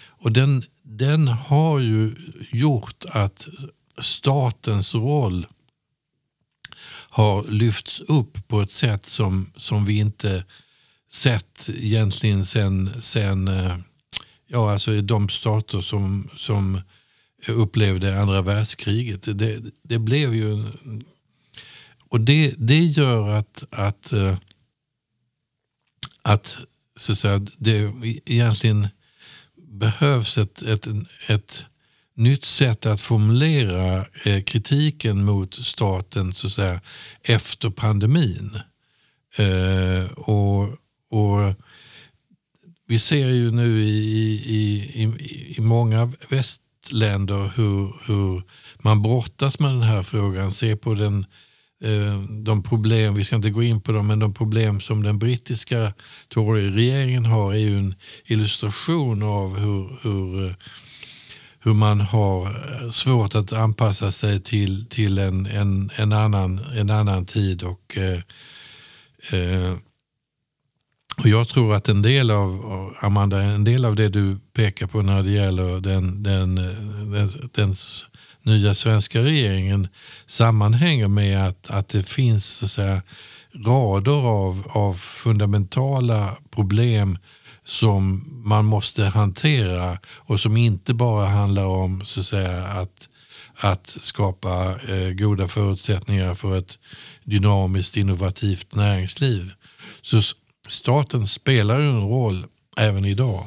Och 0.08 0.32
den, 0.32 0.64
den 0.84 1.28
har 1.28 1.80
ju 1.80 2.16
gjort 2.52 3.06
att 3.10 3.48
statens 3.98 4.96
roll 4.96 5.48
har 7.10 7.44
lyfts 7.44 8.00
upp 8.00 8.48
på 8.48 8.62
ett 8.62 8.72
sätt 8.72 9.06
som, 9.06 9.52
som 9.56 9.86
vi 9.86 9.98
inte 9.98 10.46
sett 11.12 11.70
egentligen 11.70 12.46
sen, 12.46 13.02
sen 13.02 13.48
eh, 13.48 13.78
ja, 14.52 14.72
alltså 14.72 15.02
de 15.02 15.30
stater 15.30 15.82
som, 15.82 16.30
som 16.36 16.82
upplevde 17.48 18.22
andra 18.22 18.42
världskriget. 18.42 19.40
Det, 19.40 19.62
det 19.84 20.00
blev 20.00 20.36
ju... 20.36 20.64
Och 22.10 22.22
det, 22.22 22.54
det 22.58 22.80
gör 22.80 23.30
att, 23.30 23.64
att, 23.72 24.14
eh, 24.14 24.38
att, 26.22 26.58
så 26.98 27.12
att 27.12 27.18
säga, 27.18 27.46
det 27.58 27.94
egentligen 28.26 28.88
behövs 29.56 30.38
ett, 30.38 30.62
ett, 30.62 30.88
ett 31.28 31.66
nytt 32.16 32.46
sätt 32.46 32.86
att 32.86 33.02
formulera 33.02 34.06
eh, 34.26 34.44
kritiken 34.44 35.26
mot 35.26 35.54
staten 35.54 36.34
så 36.34 36.48
att 36.48 36.54
säga, 36.54 36.82
efter 37.22 37.70
pandemin. 37.70 38.60
Eh, 39.38 40.12
och, 40.12 40.64
och 41.10 41.54
vi 42.92 43.00
ser 43.00 43.30
ju 43.30 43.52
nu 43.52 43.80
i, 43.80 43.90
i, 44.46 44.92
i, 45.04 45.56
i 45.58 45.62
många 45.62 46.12
västländer 46.30 47.52
hur, 47.56 47.94
hur 48.06 48.44
man 48.78 49.02
brottas 49.02 49.60
med 49.60 49.72
den 49.72 49.82
här 49.82 50.04
frågan. 50.04 50.52
Se 50.52 50.76
på 50.76 50.94
den, 50.94 51.26
eh, 51.84 52.22
de 52.44 52.64
problem, 52.64 53.16
vi 53.16 53.26
ska 53.26 53.36
inte 53.36 53.50
gå 53.50 53.64
in 53.64 53.82
på 53.82 53.92
dem, 53.92 54.08
men 54.08 54.20
de 54.20 54.34
problem 54.34 54.82
som 54.82 55.04
den 55.04 55.20
brittiska 55.20 55.94
Tory-regeringen 56.28 57.26
har 57.26 57.54
är 57.54 57.58
ju 57.58 57.78
en 57.78 57.96
illustration 58.26 59.24
av 59.24 59.60
hur, 59.60 60.00
hur, 60.02 60.46
eh, 60.46 60.54
hur 61.60 61.74
man 61.74 62.02
har 62.02 62.46
eh, 62.46 62.90
svårt 62.90 63.36
att 63.36 63.54
anpassa 63.54 64.12
sig 64.12 64.44
till, 64.44 64.86
till 64.90 65.18
en, 65.18 65.46
en, 65.46 65.92
en, 65.96 66.14
annan, 66.14 66.60
en 66.60 66.90
annan 66.90 67.26
tid. 67.26 67.64
och 67.64 67.98
eh, 67.98 68.20
eh 69.32 69.76
och 71.22 71.28
jag 71.28 71.48
tror 71.48 71.76
att 71.76 71.90
en 71.90 72.02
del 72.02 72.32
av, 72.32 72.94
Amanda, 73.00 73.42
en 73.42 73.64
del 73.64 73.86
av 73.86 73.96
det 73.96 74.10
du 74.10 74.40
pekar 74.54 74.88
på 74.88 75.02
när 75.02 75.24
det 75.24 75.32
gäller 75.32 75.82
den, 75.82 76.24
den, 76.24 76.56
den, 76.56 77.30
den 77.52 77.76
nya 78.44 78.74
svenska 78.74 79.22
regeringen 79.22 79.88
sammanhänger 80.28 81.08
med 81.08 81.48
att, 81.48 81.70
att 81.70 81.90
det 81.90 82.04
finns 82.04 82.46
så 82.46 82.66
att 82.66 82.72
säga, 82.72 83.02
rader 83.66 84.28
av, 84.28 84.68
av 84.70 84.94
fundamentala 84.94 86.38
problem 86.50 87.18
som 87.64 88.24
man 88.46 88.66
måste 88.66 89.06
hantera 89.06 89.98
och 90.06 90.40
som 90.40 90.58
inte 90.58 90.94
bara 90.94 91.26
handlar 91.26 91.66
om 91.66 92.06
så 92.06 92.20
att, 92.20 92.26
säga, 92.26 92.64
att, 92.64 93.10
att 93.56 93.88
skapa 93.88 94.80
eh, 94.88 95.10
goda 95.10 95.48
förutsättningar 95.48 96.34
för 96.34 96.58
ett 96.58 96.80
dynamiskt 97.24 97.98
innovativt 97.98 98.76
näringsliv. 98.76 99.52
Så 100.02 100.22
staten 100.72 101.28
spelar 101.28 101.80
ju 101.80 101.90
en 101.90 102.10
roll 102.10 102.46
även 102.78 103.06
idag. 103.06 103.44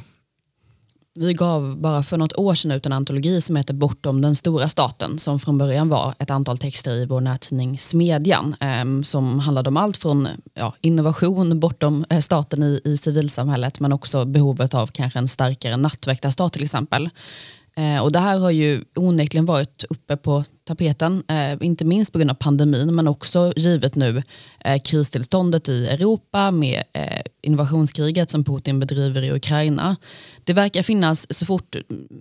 Vi 1.17 1.35
gav 1.35 1.77
bara 1.77 2.03
för 2.03 2.17
något 2.17 2.39
år 2.39 2.55
sedan 2.55 2.71
ut 2.71 2.87
en 2.87 2.93
antologi 2.93 3.41
som 3.41 3.57
heter 3.57 3.75
Bortom 3.75 4.21
den 4.21 4.35
stora 4.35 4.69
staten 4.69 5.19
som 5.19 5.41
från 5.41 5.59
början 5.59 5.89
var 5.89 6.15
ett 6.19 6.31
antal 6.31 6.59
texter 6.59 6.93
i 6.93 7.07
vår 7.07 7.21
nättidning 7.21 7.79
Smedjan 7.79 8.57
eh, 8.61 9.03
som 9.03 9.41
handlade 9.41 9.69
om 9.69 9.77
allt 9.77 9.97
från 9.97 10.29
ja, 10.55 10.75
innovation 10.81 11.61
bortom 11.61 12.05
eh, 12.11 12.21
staten 12.21 12.63
i, 12.63 12.81
i 12.85 12.97
civilsamhället 12.97 13.81
men 13.81 13.93
också 13.93 14.25
behovet 14.25 14.75
av 14.75 14.87
kanske 14.87 15.19
en 15.19 15.29
starkare 15.29 15.77
nattväktarstat 15.77 16.53
till 16.53 16.65
exempel. 16.65 17.11
Eh, 17.77 18.03
och 18.03 18.13
det 18.13 18.19
här 18.19 18.39
har 18.39 18.51
ju 18.51 18.85
onekligen 18.95 19.45
varit 19.45 19.85
uppe 19.91 20.17
på 20.17 20.45
tapeten, 20.65 21.23
eh, 21.29 21.67
inte 21.67 21.85
minst 21.85 22.13
på 22.13 22.19
grund 22.19 22.31
av 22.31 22.35
pandemin 22.35 22.95
men 22.95 23.09
också 23.09 23.53
givet 23.57 23.95
nu 23.95 24.23
eh, 24.65 24.83
kristillståndet 24.83 25.69
i 25.69 25.87
Europa 25.87 26.51
med 26.51 26.83
eh, 26.93 27.21
invasionskriget 27.43 28.31
som 28.31 28.45
Putin 28.45 28.81
bedriver 28.81 29.23
i 29.23 29.33
Ukraina. 29.33 29.97
Det 30.45 30.53
verkar 30.53 30.83
finnas, 30.83 31.39
så 31.39 31.47
fort 31.47 31.77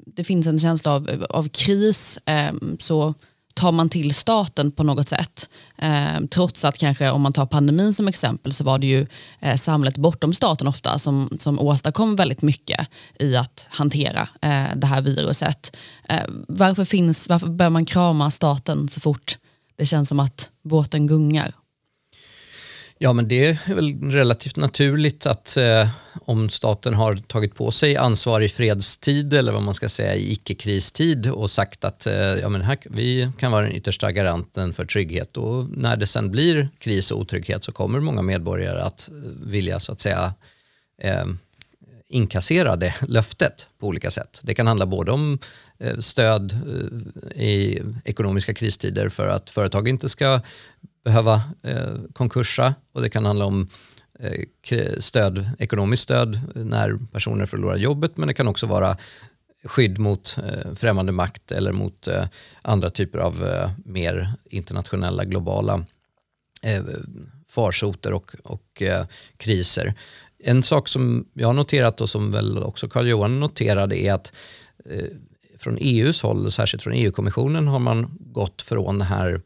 det 0.05 0.23
finns 0.23 0.47
en 0.47 0.59
känsla 0.59 0.91
av, 0.91 1.25
av 1.29 1.49
kris 1.49 2.19
eh, 2.25 2.53
så 2.79 3.13
tar 3.53 3.71
man 3.71 3.89
till 3.89 4.13
staten 4.13 4.71
på 4.71 4.83
något 4.83 5.09
sätt. 5.09 5.49
Eh, 5.77 6.19
trots 6.31 6.65
att 6.65 6.77
kanske 6.77 7.09
om 7.09 7.21
man 7.21 7.33
tar 7.33 7.45
pandemin 7.45 7.93
som 7.93 8.07
exempel 8.07 8.53
så 8.53 8.63
var 8.63 8.79
det 8.79 8.87
ju 8.87 9.07
eh, 9.39 9.55
samhället 9.55 9.97
bortom 9.97 10.33
staten 10.33 10.67
ofta 10.67 10.99
som, 10.99 11.37
som 11.39 11.59
åstadkom 11.59 12.15
väldigt 12.15 12.41
mycket 12.41 12.87
i 13.19 13.35
att 13.35 13.65
hantera 13.69 14.21
eh, 14.41 14.75
det 14.75 14.87
här 14.87 15.01
viruset. 15.01 15.75
Eh, 16.09 16.23
varför, 16.47 16.85
finns, 16.85 17.29
varför 17.29 17.47
bör 17.47 17.69
man 17.69 17.85
krama 17.85 18.31
staten 18.31 18.89
så 18.89 18.99
fort 18.99 19.37
det 19.77 19.85
känns 19.85 20.09
som 20.09 20.19
att 20.19 20.49
båten 20.63 21.07
gungar? 21.07 21.53
Ja, 23.03 23.13
men 23.13 23.27
det 23.27 23.45
är 23.45 23.75
väl 23.75 24.11
relativt 24.11 24.55
naturligt 24.55 25.25
att 25.25 25.57
eh, 25.57 25.89
om 26.25 26.49
staten 26.49 26.93
har 26.93 27.15
tagit 27.15 27.55
på 27.55 27.71
sig 27.71 27.97
ansvar 27.97 28.41
i 28.41 28.49
fredstid 28.49 29.33
eller 29.33 29.51
vad 29.51 29.63
man 29.63 29.73
ska 29.73 29.89
säga 29.89 30.15
i 30.15 30.31
icke-kristid 30.31 31.27
och 31.31 31.51
sagt 31.51 31.83
att 31.83 32.07
eh, 32.07 32.13
ja, 32.15 32.49
men 32.49 32.61
här, 32.61 32.77
vi 32.83 33.31
kan 33.39 33.51
vara 33.51 33.65
den 33.65 33.75
yttersta 33.75 34.11
garanten 34.11 34.73
för 34.73 34.85
trygghet 34.85 35.37
och 35.37 35.69
när 35.69 35.97
det 35.97 36.07
sen 36.07 36.31
blir 36.31 36.69
kris 36.79 37.11
och 37.11 37.19
otrygghet 37.19 37.63
så 37.63 37.71
kommer 37.71 37.99
många 37.99 38.21
medborgare 38.21 38.81
att 38.81 39.09
eh, 39.09 39.15
vilja 39.45 39.79
så 39.79 39.91
att 39.91 39.99
säga 39.99 40.33
eh, 41.01 41.25
inkassera 42.09 42.75
det 42.75 42.95
löftet 43.07 43.67
på 43.79 43.87
olika 43.87 44.11
sätt. 44.11 44.39
Det 44.43 44.53
kan 44.55 44.67
handla 44.67 44.85
både 44.85 45.11
om 45.11 45.33
eh, 45.33 45.39
Eh, 45.83 45.99
stöd 45.99 46.51
eh, 46.51 47.41
i 47.41 47.81
ekonomiska 48.05 48.53
kristider 48.53 49.09
för 49.09 49.27
att 49.27 49.49
företag 49.49 49.87
inte 49.87 50.09
ska 50.09 50.41
behöva 51.03 51.41
eh, 51.63 51.93
konkursa 52.13 52.75
och 52.93 53.01
det 53.01 53.09
kan 53.09 53.25
handla 53.25 53.45
om 53.45 53.69
stöd, 54.99 55.49
ekonomiskt 55.59 56.03
stöd 56.03 56.41
när 56.55 56.99
personer 57.11 57.45
förlorar 57.45 57.75
jobbet 57.75 58.17
men 58.17 58.27
det 58.27 58.33
kan 58.33 58.47
också 58.47 58.65
vara 58.65 58.97
skydd 59.63 59.99
mot 59.99 60.37
främmande 60.75 61.11
makt 61.11 61.51
eller 61.51 61.71
mot 61.71 62.07
andra 62.61 62.89
typer 62.89 63.19
av 63.19 63.67
mer 63.85 64.33
internationella 64.45 65.25
globala 65.25 65.85
farsoter 67.49 68.13
och, 68.13 68.35
och 68.43 68.83
kriser. 69.37 69.93
En 70.39 70.63
sak 70.63 70.87
som 70.87 71.25
jag 71.33 71.47
har 71.47 71.53
noterat 71.53 72.01
och 72.01 72.09
som 72.09 72.31
väl 72.31 72.63
också 72.63 72.87
Carl-Johan 72.87 73.39
noterade 73.39 73.99
är 73.99 74.13
att 74.13 74.33
från 75.63 75.77
EUs 75.81 76.21
håll, 76.21 76.51
särskilt 76.51 76.83
från 76.83 76.93
EU-kommissionen, 76.93 77.67
har 77.67 77.79
man 77.79 78.17
gått 78.19 78.61
från 78.61 78.97
det 78.97 79.05
här 79.05 79.41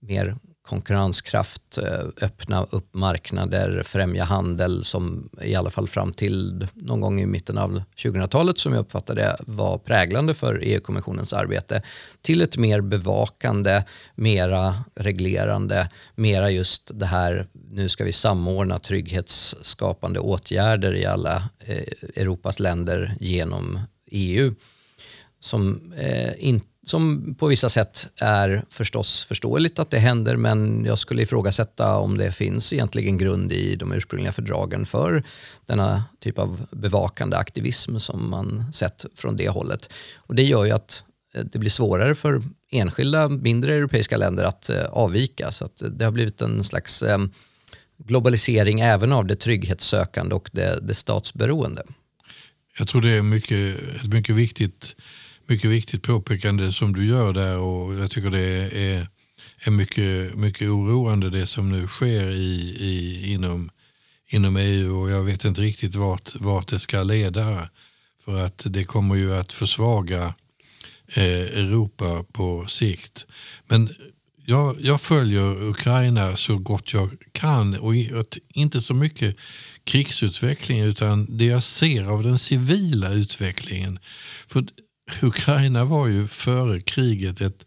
mer 0.00 0.36
konkurrenskraft, 0.70 1.78
eh, 1.78 2.06
öppna 2.22 2.66
upp 2.70 2.94
marknader, 2.94 3.82
främja 3.84 4.24
handel 4.24 4.84
som 4.84 5.30
i 5.42 5.54
alla 5.54 5.70
fall 5.70 5.88
fram 5.88 6.12
till 6.12 6.66
någon 6.74 7.00
gång 7.00 7.20
i 7.20 7.26
mitten 7.26 7.58
av 7.58 7.82
2000-talet 7.96 8.58
som 8.58 8.72
jag 8.72 8.80
uppfattade 8.80 9.36
var 9.40 9.78
präglande 9.78 10.34
för 10.34 10.60
EU-kommissionens 10.62 11.32
arbete 11.32 11.82
till 12.22 12.42
ett 12.42 12.56
mer 12.56 12.80
bevakande, 12.80 13.82
mera 14.14 14.74
reglerande, 14.94 15.88
mera 16.14 16.50
just 16.50 16.90
det 16.94 17.06
här 17.06 17.46
nu 17.70 17.88
ska 17.88 18.04
vi 18.04 18.12
samordna 18.12 18.78
trygghetsskapande 18.78 20.20
åtgärder 20.20 20.94
i 20.94 21.06
alla 21.06 21.36
eh, 21.58 21.84
Europas 22.16 22.60
länder 22.60 23.16
genom 23.20 23.78
EU 24.10 24.54
som 25.40 25.92
eh, 25.96 26.48
in, 26.48 26.60
som 26.86 27.34
på 27.34 27.46
vissa 27.46 27.68
sätt 27.68 28.06
är 28.16 28.62
förstås 28.70 29.24
förståeligt 29.24 29.78
att 29.78 29.90
det 29.90 29.98
händer 29.98 30.36
men 30.36 30.84
jag 30.84 30.98
skulle 30.98 31.22
ifrågasätta 31.22 31.96
om 31.96 32.18
det 32.18 32.32
finns 32.32 32.72
egentligen 32.72 33.18
grund 33.18 33.52
i 33.52 33.76
de 33.76 33.92
ursprungliga 33.92 34.32
fördragen 34.32 34.86
för 34.86 35.22
denna 35.66 36.04
typ 36.20 36.38
av 36.38 36.66
bevakande 36.70 37.36
aktivism 37.36 37.98
som 37.98 38.30
man 38.30 38.72
sett 38.72 39.04
från 39.14 39.36
det 39.36 39.48
hållet. 39.48 39.92
Och 40.16 40.34
det 40.34 40.42
gör 40.42 40.64
ju 40.64 40.70
att 40.70 41.04
eh, 41.34 41.44
det 41.44 41.58
blir 41.58 41.70
svårare 41.70 42.14
för 42.14 42.42
enskilda 42.70 43.28
mindre 43.28 43.74
europeiska 43.74 44.16
länder 44.16 44.44
att 44.44 44.70
eh, 44.70 44.84
avvika 44.84 45.52
så 45.52 45.64
att 45.64 45.82
det 45.90 46.04
har 46.04 46.12
blivit 46.12 46.42
en 46.42 46.64
slags 46.64 47.02
eh, 47.02 47.18
globalisering 47.98 48.80
även 48.80 49.12
av 49.12 49.26
det 49.26 49.36
trygghetssökande 49.36 50.34
och 50.34 50.50
det, 50.52 50.78
det 50.82 50.94
statsberoende. 50.94 51.82
Jag 52.78 52.88
tror 52.88 53.02
det 53.02 53.10
är 53.10 53.22
mycket, 53.22 53.78
ett 53.96 54.12
mycket 54.12 54.34
viktigt 54.34 54.96
mycket 55.50 55.70
viktigt 55.70 56.02
påpekande 56.02 56.72
som 56.72 56.92
du 56.92 57.06
gör 57.06 57.32
där 57.32 57.58
och 57.58 57.94
jag 57.94 58.10
tycker 58.10 58.30
det 58.30 58.40
är, 58.72 59.06
är 59.58 59.70
mycket, 59.70 60.34
mycket 60.34 60.68
oroande 60.68 61.30
det 61.30 61.46
som 61.46 61.70
nu 61.70 61.86
sker 61.86 62.30
i, 62.30 62.76
i, 62.80 63.32
inom, 63.32 63.70
inom 64.28 64.56
EU 64.56 65.00
och 65.00 65.10
jag 65.10 65.22
vet 65.22 65.44
inte 65.44 65.60
riktigt 65.60 65.94
vart, 65.94 66.34
vart 66.34 66.68
det 66.68 66.78
ska 66.78 67.02
leda. 67.02 67.68
För 68.24 68.44
att 68.44 68.66
det 68.66 68.84
kommer 68.84 69.14
ju 69.14 69.34
att 69.34 69.52
försvaga 69.52 70.34
eh, 71.14 71.40
Europa 71.40 72.24
på 72.32 72.66
sikt. 72.66 73.26
Men 73.66 73.88
jag, 74.46 74.76
jag, 74.80 75.00
följer 75.00 75.62
Ukraina 75.62 76.36
så 76.36 76.58
gott 76.58 76.92
jag 76.92 77.10
kan 77.32 77.78
och 77.78 77.94
inte 78.54 78.80
så 78.80 78.94
mycket 78.94 79.36
krigsutveckling 79.84 80.80
utan 80.80 81.38
det 81.38 81.44
jag 81.44 81.62
ser 81.62 82.04
av 82.04 82.22
den 82.22 82.38
civila 82.38 83.12
utvecklingen. 83.12 83.98
För 84.48 84.64
Ukraina 85.22 85.84
var 85.84 86.06
ju 86.06 86.28
före 86.28 86.80
kriget 86.80 87.40
ett 87.40 87.66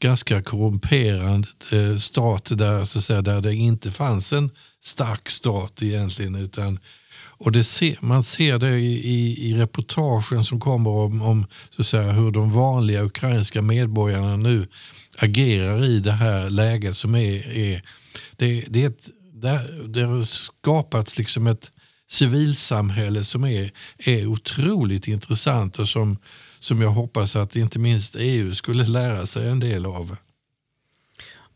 ganska 0.00 0.42
korrumperande 0.42 1.48
eh, 1.72 1.96
stat 1.96 2.58
där, 2.58 2.84
så 2.84 2.98
att 2.98 3.04
säga, 3.04 3.22
där 3.22 3.40
det 3.40 3.54
inte 3.54 3.92
fanns 3.92 4.32
en 4.32 4.50
stark 4.84 5.30
stat 5.30 5.82
egentligen. 5.82 6.34
Utan, 6.34 6.78
och 7.38 7.52
det 7.52 7.64
ser, 7.64 7.96
man 8.00 8.24
ser 8.24 8.58
det 8.58 8.78
i, 8.78 9.10
i, 9.10 9.50
i 9.50 9.54
reportagen 9.54 10.44
som 10.44 10.60
kommer 10.60 10.90
om, 10.90 11.22
om 11.22 11.46
så 11.70 11.82
att 11.82 11.86
säga, 11.86 12.12
hur 12.12 12.30
de 12.30 12.50
vanliga 12.50 13.04
ukrainska 13.04 13.62
medborgarna 13.62 14.36
nu 14.36 14.66
agerar 15.18 15.84
i 15.84 16.00
det 16.00 16.12
här 16.12 16.50
läget 16.50 16.96
som 16.96 17.14
är, 17.14 17.56
är 17.56 17.82
det, 18.36 18.64
det, 18.68 18.82
är 18.82 18.88
ett, 18.88 19.10
det, 19.32 19.84
det 19.88 20.02
har 20.02 20.22
skapats 20.22 21.18
liksom 21.18 21.46
ett 21.46 21.70
civilsamhälle 22.10 23.24
som 23.24 23.44
är, 23.44 23.70
är 23.98 24.26
otroligt 24.26 25.08
intressant 25.08 25.78
och 25.78 25.88
som, 25.88 26.18
som 26.64 26.80
jag 26.80 26.90
hoppas 26.90 27.36
att 27.36 27.56
inte 27.56 27.78
minst 27.78 28.16
EU 28.18 28.54
skulle 28.54 28.86
lära 28.86 29.26
sig 29.26 29.48
en 29.48 29.60
del 29.60 29.86
av. 29.86 30.16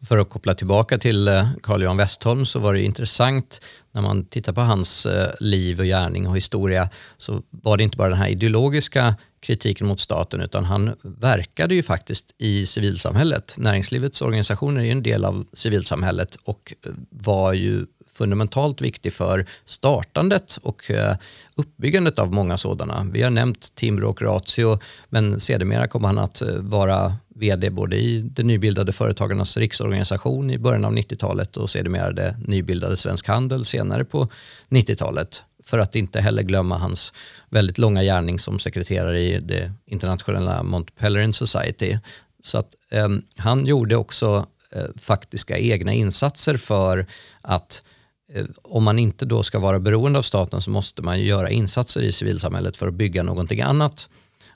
För 0.08 0.18
att 0.18 0.28
koppla 0.28 0.54
tillbaka 0.54 0.98
till 0.98 1.28
eh, 1.28 1.48
Carl 1.62 1.82
Johan 1.82 1.96
Westholm 1.96 2.46
så 2.46 2.58
var 2.58 2.74
det 2.74 2.82
intressant 2.82 3.60
när 3.92 4.02
man 4.02 4.24
tittar 4.24 4.52
på 4.52 4.60
hans 4.60 5.06
eh, 5.06 5.30
liv 5.40 5.80
och 5.80 5.86
gärning 5.86 6.28
och 6.28 6.36
historia 6.36 6.90
så 7.18 7.42
var 7.50 7.76
det 7.76 7.82
inte 7.82 7.96
bara 7.96 8.08
den 8.08 8.18
här 8.18 8.28
ideologiska 8.28 9.14
kritiken 9.40 9.86
mot 9.86 10.00
staten 10.00 10.40
utan 10.40 10.64
han 10.64 10.96
verkade 11.02 11.74
ju 11.74 11.82
faktiskt 11.82 12.34
i 12.38 12.66
civilsamhället. 12.66 13.54
Näringslivets 13.58 14.22
organisationer 14.22 14.80
är 14.80 14.84
ju 14.84 14.90
en 14.90 15.02
del 15.02 15.24
av 15.24 15.46
civilsamhället 15.52 16.36
och 16.44 16.74
eh, 16.86 16.92
var 17.10 17.52
ju 17.52 17.86
fundamentalt 18.18 18.80
viktig 18.80 19.12
för 19.12 19.46
startandet 19.64 20.58
och 20.62 20.90
eh, 20.90 21.16
uppbyggandet 21.54 22.18
av 22.18 22.32
många 22.32 22.56
sådana. 22.56 23.06
Vi 23.12 23.22
har 23.22 23.30
nämnt 23.30 23.74
Timbro 23.74 24.08
och 24.10 24.22
Ratio, 24.22 24.78
men 25.08 25.40
sedermera 25.40 25.88
kommer 25.88 26.08
han 26.08 26.18
att 26.18 26.42
eh, 26.42 26.54
vara 26.54 27.16
vd 27.38 27.70
både 27.70 27.96
i 27.96 28.20
det 28.20 28.42
nybildade 28.42 28.92
Företagarnas 28.92 29.56
riksorganisation 29.56 30.50
i 30.50 30.58
början 30.58 30.84
av 30.84 30.92
90-talet 30.92 31.56
och 31.56 31.70
sedermera 31.70 32.12
det 32.12 32.36
nybildade 32.46 32.96
Svensk 32.96 33.28
Handel 33.28 33.64
senare 33.64 34.04
på 34.04 34.28
90-talet. 34.68 35.42
För 35.64 35.78
att 35.78 35.96
inte 35.96 36.20
heller 36.20 36.42
glömma 36.42 36.78
hans 36.78 37.12
väldigt 37.50 37.78
långa 37.78 38.02
gärning 38.02 38.38
som 38.38 38.58
sekreterare 38.58 39.18
i 39.18 39.40
det 39.40 39.72
internationella 39.86 40.62
Mont 40.62 40.96
Pelerin 40.96 41.32
Society. 41.32 41.98
Så 42.42 42.58
att 42.58 42.74
eh, 42.90 43.08
han 43.36 43.66
gjorde 43.66 43.96
också 43.96 44.46
eh, 44.72 44.84
faktiska 44.96 45.58
egna 45.58 45.92
insatser 45.92 46.56
för 46.56 47.06
att 47.42 47.82
Eh, 47.82 47.97
Eh, 48.32 48.46
om 48.62 48.84
man 48.84 48.98
inte 48.98 49.24
då 49.24 49.42
ska 49.42 49.58
vara 49.58 49.80
beroende 49.80 50.18
av 50.18 50.22
staten 50.22 50.60
så 50.60 50.70
måste 50.70 51.02
man 51.02 51.20
göra 51.20 51.50
insatser 51.50 52.00
i 52.00 52.12
civilsamhället 52.12 52.76
för 52.76 52.88
att 52.88 52.94
bygga 52.94 53.22
någonting 53.22 53.60
annat. 53.60 54.08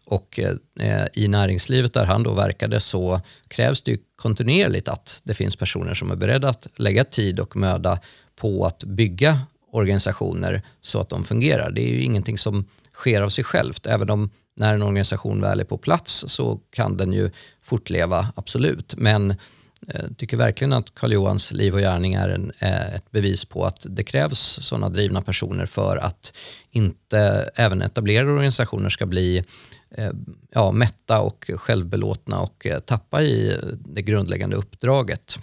Och 0.05 0.39
eh, 0.39 0.57
eh, 0.81 1.07
i 1.13 1.29
näringslivet 1.29 1.95
där 1.95 2.05
han 2.05 2.23
då 2.23 2.33
verkade 2.33 2.81
så 2.81 3.21
krävs 3.49 3.83
det 3.83 3.91
ju 3.91 3.99
kontinuerligt 4.17 4.89
att 4.89 5.21
det 5.25 5.35
finns 5.35 5.57
personer 5.57 5.95
som 5.95 6.11
är 6.11 6.17
beredda 6.17 6.49
att 6.49 6.67
lägga 6.77 7.05
tid 7.05 7.41
och 7.41 7.57
möda 7.57 7.99
på 8.37 8.67
att 8.67 8.85
bygga 8.85 9.41
organisationer 9.71 10.63
så 10.81 11.01
att 11.01 11.09
de 11.09 11.25
fungerar. 11.25 11.71
Det 11.71 11.83
är 11.83 11.89
ju 11.89 12.03
ingenting 12.03 12.39
som 12.39 12.65
sker 12.95 13.23
av 13.23 13.29
sig 13.29 13.45
självt. 13.45 13.87
Även 13.87 14.11
om 14.11 14.31
när 14.57 14.75
en 14.75 14.83
organisation 14.83 15.41
väl 15.41 15.61
är 15.61 15.65
på 15.65 15.79
plats 15.79 16.25
så 16.29 16.61
kan 16.71 16.97
den 16.97 17.13
ju 17.13 17.31
fortleva, 17.63 18.33
absolut. 18.37 18.95
Men 18.97 19.35
jag 19.87 20.17
tycker 20.17 20.37
verkligen 20.37 20.73
att 20.73 20.95
Karl 20.95 21.13
Johans 21.13 21.53
liv 21.53 21.75
och 21.75 21.81
gärning 21.81 22.15
är 22.15 22.29
en, 22.29 22.53
eh, 22.59 22.95
ett 22.95 23.11
bevis 23.11 23.45
på 23.45 23.65
att 23.65 23.87
det 23.91 24.05
krävs 24.05 24.39
sådana 24.39 24.89
drivna 24.89 25.23
personer 25.23 25.67
för 25.67 25.97
att 25.97 26.37
inte 26.71 27.51
även 27.55 27.83
etablerade 27.83 28.31
organisationer 28.31 28.89
ska 28.89 29.07
bli 29.07 29.45
eh, 29.91 30.11
ja, 30.51 30.73
mätta 30.73 31.21
och 31.21 31.51
självbelåtna 31.57 32.41
och 32.41 32.67
tappa 32.87 33.23
i 33.23 33.57
det 33.79 34.03
grundläggande 34.03 34.57
uppdraget. 34.57 35.39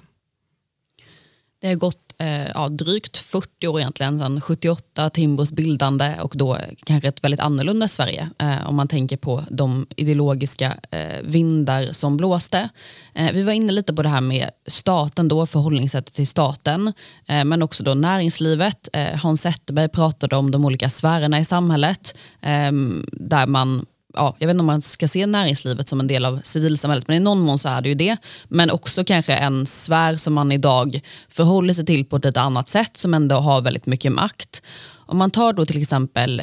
Det 1.61 1.67
har 1.67 1.75
gått 1.75 2.08
eh, 2.19 2.47
ja, 2.53 2.69
drygt 2.69 3.17
40 3.17 3.67
år 3.67 3.79
egentligen 3.79 4.19
sedan 4.19 4.41
78, 4.41 5.09
Timbros 5.09 5.51
bildande 5.51 6.15
och 6.21 6.33
då 6.35 6.57
kanske 6.85 7.07
ett 7.07 7.23
väldigt 7.23 7.39
annorlunda 7.39 7.87
Sverige 7.87 8.29
eh, 8.37 8.69
om 8.69 8.75
man 8.75 8.87
tänker 8.87 9.17
på 9.17 9.43
de 9.49 9.87
ideologiska 9.95 10.77
eh, 10.91 11.21
vindar 11.23 11.91
som 11.91 12.17
blåste. 12.17 12.69
Eh, 13.13 13.31
vi 13.33 13.43
var 13.43 13.53
inne 13.53 13.71
lite 13.71 13.93
på 13.93 14.03
det 14.03 14.09
här 14.09 14.21
med 14.21 14.49
staten 14.67 15.27
då, 15.27 15.45
förhållningssättet 15.45 16.13
till 16.13 16.27
staten, 16.27 16.93
eh, 17.27 17.45
men 17.45 17.61
också 17.61 17.83
då 17.83 17.93
näringslivet. 17.93 18.89
Eh, 18.93 19.15
Hans 19.15 19.41
Zetterberg 19.41 19.89
pratade 19.89 20.35
om 20.35 20.51
de 20.51 20.65
olika 20.65 20.89
sfärerna 20.89 21.39
i 21.39 21.45
samhället 21.45 22.15
eh, 22.41 22.71
där 23.11 23.47
man 23.47 23.85
ja, 24.13 24.35
jag 24.39 24.47
vet 24.47 24.53
inte 24.53 24.59
om 24.59 24.65
man 24.65 24.81
ska 24.81 25.07
se 25.07 25.25
näringslivet 25.25 25.89
som 25.89 25.99
en 25.99 26.07
del 26.07 26.25
av 26.25 26.39
civilsamhället, 26.43 27.07
men 27.07 27.17
i 27.17 27.19
någon 27.19 27.39
mån 27.39 27.57
så 27.57 27.69
är 27.69 27.81
det 27.81 27.89
ju 27.89 27.95
det. 27.95 28.17
Men 28.47 28.71
också 28.71 29.03
kanske 29.03 29.33
en 29.33 29.65
sfär 29.65 30.15
som 30.15 30.33
man 30.33 30.51
idag 30.51 31.01
förhåller 31.29 31.73
sig 31.73 31.85
till 31.85 32.05
på 32.05 32.15
ett 32.15 32.25
lite 32.25 32.41
annat 32.41 32.69
sätt, 32.69 32.97
som 32.97 33.13
ändå 33.13 33.35
har 33.35 33.61
väldigt 33.61 33.85
mycket 33.85 34.11
makt. 34.11 34.61
Om 34.91 35.17
man 35.17 35.31
tar 35.31 35.53
då 35.53 35.65
till 35.65 35.81
exempel 35.81 36.39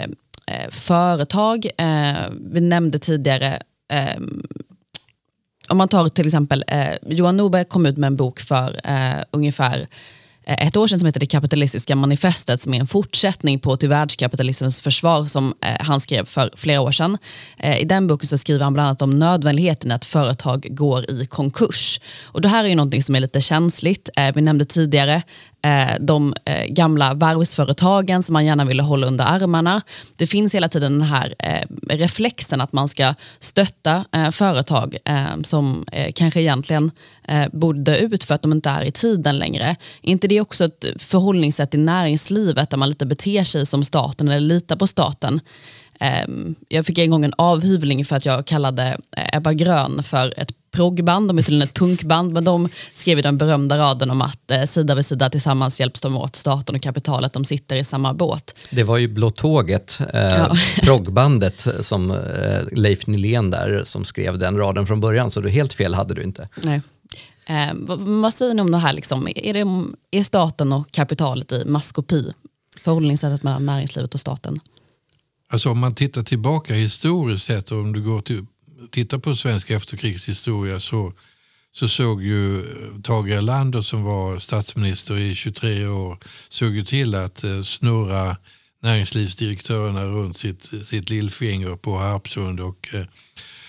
eh, 0.46 0.70
företag, 0.70 1.66
eh, 1.79 2.31
vi 2.50 2.61
nämnde 2.61 2.98
tidigare 2.98 3.62
eh, 3.92 4.20
om 5.68 5.79
man 5.79 5.88
tar 5.88 6.09
till 6.09 6.26
exempel, 6.26 6.64
eh, 6.68 6.94
Johan 7.07 7.37
Norberg 7.37 7.64
kom 7.64 7.87
ut 7.87 7.96
med 7.96 8.07
en 8.07 8.16
bok 8.16 8.40
för 8.40 8.81
eh, 8.85 9.22
ungefär 9.31 9.87
Eh, 10.46 10.66
ett 10.66 10.76
år 10.76 10.87
sedan 10.87 10.98
som 10.98 11.06
heter 11.06 11.20
Det 11.20 11.26
kapitalistiska 11.26 11.96
manifestet 11.96 12.61
som 12.61 12.74
är 12.74 12.80
en 12.80 12.87
fortsättning 12.87 13.58
på 13.58 13.77
Till 13.77 13.88
världskapitalismens 13.88 14.81
försvar 14.81 15.25
som 15.25 15.54
eh, 15.60 15.87
han 15.87 16.00
skrev 16.00 16.25
för 16.25 16.50
flera 16.56 16.81
år 16.81 16.92
sedan. 16.92 17.18
Eh, 17.58 17.79
I 17.81 17.85
den 17.85 18.06
boken 18.06 18.27
så 18.27 18.38
skriver 18.38 18.64
han 18.64 18.73
bland 18.73 18.88
annat 18.88 19.02
om 19.02 19.10
nödvändigheten 19.10 19.92
att 19.92 20.04
företag 20.04 20.66
går 20.71 21.10
i 21.10 21.27
konkurs. 21.27 22.00
Och 22.25 22.40
det 22.40 22.48
här 22.48 22.64
är 22.64 22.68
ju 22.68 22.75
någonting 22.75 23.02
som 23.02 23.14
är 23.14 23.21
lite 23.21 23.40
känsligt. 23.40 24.10
Vi 24.35 24.40
nämnde 24.42 24.64
tidigare 24.64 25.23
Eh, 25.63 25.94
de 26.00 26.35
eh, 26.44 26.67
gamla 26.67 27.15
varvsföretagen 27.15 28.23
som 28.23 28.33
man 28.33 28.46
gärna 28.46 28.65
ville 28.65 28.83
hålla 28.83 29.07
under 29.07 29.25
armarna. 29.25 29.83
Det 30.17 30.27
finns 30.27 30.54
hela 30.54 30.69
tiden 30.69 30.92
den 30.92 31.09
här 31.09 31.35
eh, 31.38 31.67
reflexen 31.88 32.61
att 32.61 32.73
man 32.73 32.88
ska 32.88 33.15
stötta 33.38 34.04
företag 34.33 34.96
som 35.44 35.85
kanske 36.15 36.40
egentligen 36.40 36.90
borde 37.52 37.81
dö 37.81 37.96
ut 37.96 38.25
för 38.25 38.35
att 38.35 38.42
de 38.42 38.52
inte 38.52 38.71
är 38.71 38.83
i 38.85 38.90
tiden 38.90 39.38
längre. 39.38 39.77
inte 40.02 40.29
det 40.29 40.40
också 40.40 40.65
ett 40.65 40.85
förhållningssätt 40.96 41.75
i 41.75 41.79
näringslivet 41.79 42.71
där 42.71 42.77
man 42.77 42.88
lite 42.88 43.07
beter 43.07 43.44
sig 43.44 43.67
som 43.67 43.85
staten 43.85 44.29
eller 44.29 44.40
litar 44.40 44.77
på 44.77 44.87
staten? 44.87 45.40
Ehm, 46.00 46.54
jag 46.69 46.87
fick 46.87 46.98
en 46.98 47.11
gång 47.11 47.25
en 47.25 47.35
avhyvling 47.38 48.04
för 48.04 48.17
att 48.17 48.27
jag 48.27 48.46
kallade 48.46 48.98
Ebba 49.33 49.52
Grön 49.52 50.02
för 50.02 50.35
ett 50.37 50.50
proggband, 50.77 51.29
de 51.29 51.38
är 51.38 51.42
tydligen 51.42 51.68
ett 51.68 51.74
punkband, 51.74 52.33
men 52.33 52.44
de 52.44 52.68
skrev 52.94 53.22
den 53.22 53.38
berömda 53.38 53.79
raden 53.79 54.10
om 54.10 54.22
att 54.22 54.50
eh, 54.50 54.64
sida 54.64 54.94
vid 54.94 55.06
sida 55.06 55.31
tillsammans 55.31 55.81
hjälps 55.81 56.00
de 56.00 56.16
åt 56.16 56.37
staten 56.37 56.77
och 56.77 56.83
kapitalet, 56.83 57.33
de 57.33 57.44
sitter 57.44 57.77
i 57.77 57.85
samma 57.85 58.14
båt. 58.14 58.54
Det 58.70 58.83
var 58.83 58.96
ju 58.96 59.08
Blå 59.08 59.31
Tåget, 59.31 60.00
eh, 60.12 60.20
ja. 60.20 60.56
proggbandet 60.83 61.66
som 61.81 62.10
eh, 62.10 62.16
Leif 62.72 63.06
Nylén 63.06 63.50
där 63.50 63.83
som 63.85 64.04
skrev 64.04 64.38
den 64.38 64.56
raden 64.56 64.87
från 64.87 65.00
början, 65.00 65.31
så 65.31 65.40
du 65.40 65.48
helt 65.48 65.72
fel 65.72 65.94
hade 65.94 66.14
du 66.14 66.22
inte. 66.22 66.48
Nej. 66.62 66.81
Eh, 67.46 67.74
vad, 67.74 67.98
vad, 67.98 68.35
säger 68.35 68.54
ni 68.54 68.62
om 68.62 68.70
det 68.70 68.79
här? 68.79 68.92
Liksom? 68.92 69.29
Är, 69.37 69.54
det, 69.54 69.87
är 70.18 70.22
staten 70.22 70.72
och 70.72 70.90
kapitalet 70.90 71.52
i 71.52 71.64
maskopi? 71.64 72.33
Förhållningssättet 72.83 73.42
mellan 73.42 73.66
näringslivet 73.66 74.14
och 74.14 74.20
staten? 74.20 74.60
Alltså 75.48 75.70
om 75.70 75.79
man 75.79 75.94
tittar 75.94 76.22
tillbaka 76.22 76.74
historiskt 76.74 77.46
sett 77.46 77.70
och 77.72 77.79
om 77.79 77.92
du 77.92 78.02
går 78.02 78.20
till, 78.20 78.46
tittar 78.90 79.18
på 79.18 79.37
svensk 79.37 79.70
efterkrigshistoria 79.70 80.80
så, 80.80 81.12
så 81.72 81.88
såg 81.88 82.22
ju 82.22 82.60
eh, 82.60 83.00
Tage 83.02 83.30
Erlander 83.30 83.82
som 83.82 84.02
var 84.02 84.38
statsminister 84.38 85.18
i 85.18 85.34
23 85.34 85.87
år 85.87 86.18
såg 86.48 86.74
ju 86.74 86.84
till 86.84 87.14
att 87.14 87.44
eh, 87.44 87.62
snurra 87.62 88.37
näringslivsdirektörerna 88.82 90.04
runt 90.04 90.38
sitt, 90.38 90.87
sitt 90.87 91.10
lillfinger 91.10 91.76
på 91.76 91.98
Harpsund 91.98 92.60
och 92.60 92.88
eh, 92.94 93.04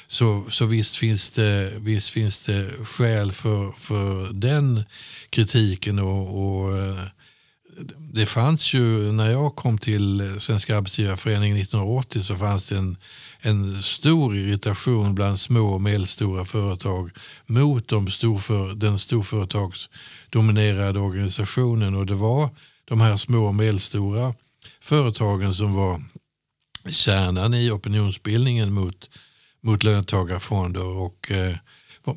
så, 0.07 0.43
så 0.49 0.65
visst, 0.65 0.95
finns 0.95 1.29
det, 1.29 1.73
visst 1.77 2.09
finns 2.09 2.39
det 2.39 2.85
skäl 2.85 3.31
för, 3.31 3.71
för 3.71 4.33
den 4.33 4.83
kritiken 5.29 5.99
och, 5.99 6.43
och 6.43 6.73
det 8.13 8.25
fanns 8.25 8.73
ju, 8.73 9.11
när 9.11 9.31
jag 9.31 9.55
kom 9.55 9.77
till 9.77 10.35
Svenska 10.39 10.77
Arbetsgivareföreningen 10.77 11.57
1980 11.57 12.23
så 12.23 12.35
fanns 12.35 12.69
det 12.69 12.77
en, 12.77 12.97
en 13.47 13.83
stor 13.83 14.35
irritation 14.35 15.15
bland 15.15 15.39
små 15.39 15.73
och 15.73 15.81
medelstora 15.81 16.45
företag 16.45 17.11
mot 17.45 17.87
de 17.87 18.09
storför, 18.09 18.75
den 18.75 18.99
storföretagsdominerade 18.99 20.99
organisationen. 20.99 21.95
Och 21.95 22.05
det 22.05 22.15
var 22.15 22.49
de 22.85 23.01
här 23.01 23.17
små 23.17 23.45
och 23.45 23.55
medelstora 23.55 24.33
företagen 24.81 25.53
som 25.53 25.73
var 25.73 26.03
kärnan 26.89 27.53
i 27.53 27.71
opinionsbildningen 27.71 28.73
mot, 28.73 29.09
mot 29.61 29.83
löntagarfonder. 29.83 30.85
Och 30.85 31.31
eh, 31.31 31.55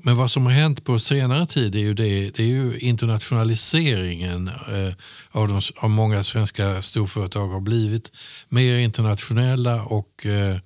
men 0.02 0.16
vad 0.16 0.30
som 0.30 0.46
har 0.46 0.52
hänt 0.52 0.84
på 0.84 0.98
senare 0.98 1.46
tid 1.46 1.74
är 1.74 1.80
ju, 1.80 1.94
det, 1.94 2.30
det 2.30 2.42
är 2.42 2.46
ju 2.46 2.78
internationaliseringen 2.78 4.48
eh, 4.48 4.94
av, 5.30 5.48
de, 5.48 5.60
av 5.76 5.90
många 5.90 6.24
svenska 6.24 6.82
storföretag 6.82 7.48
har 7.48 7.60
blivit 7.60 8.12
mer 8.48 8.78
internationella 8.78 9.82
och 9.82 10.26
eh, 10.26 10.56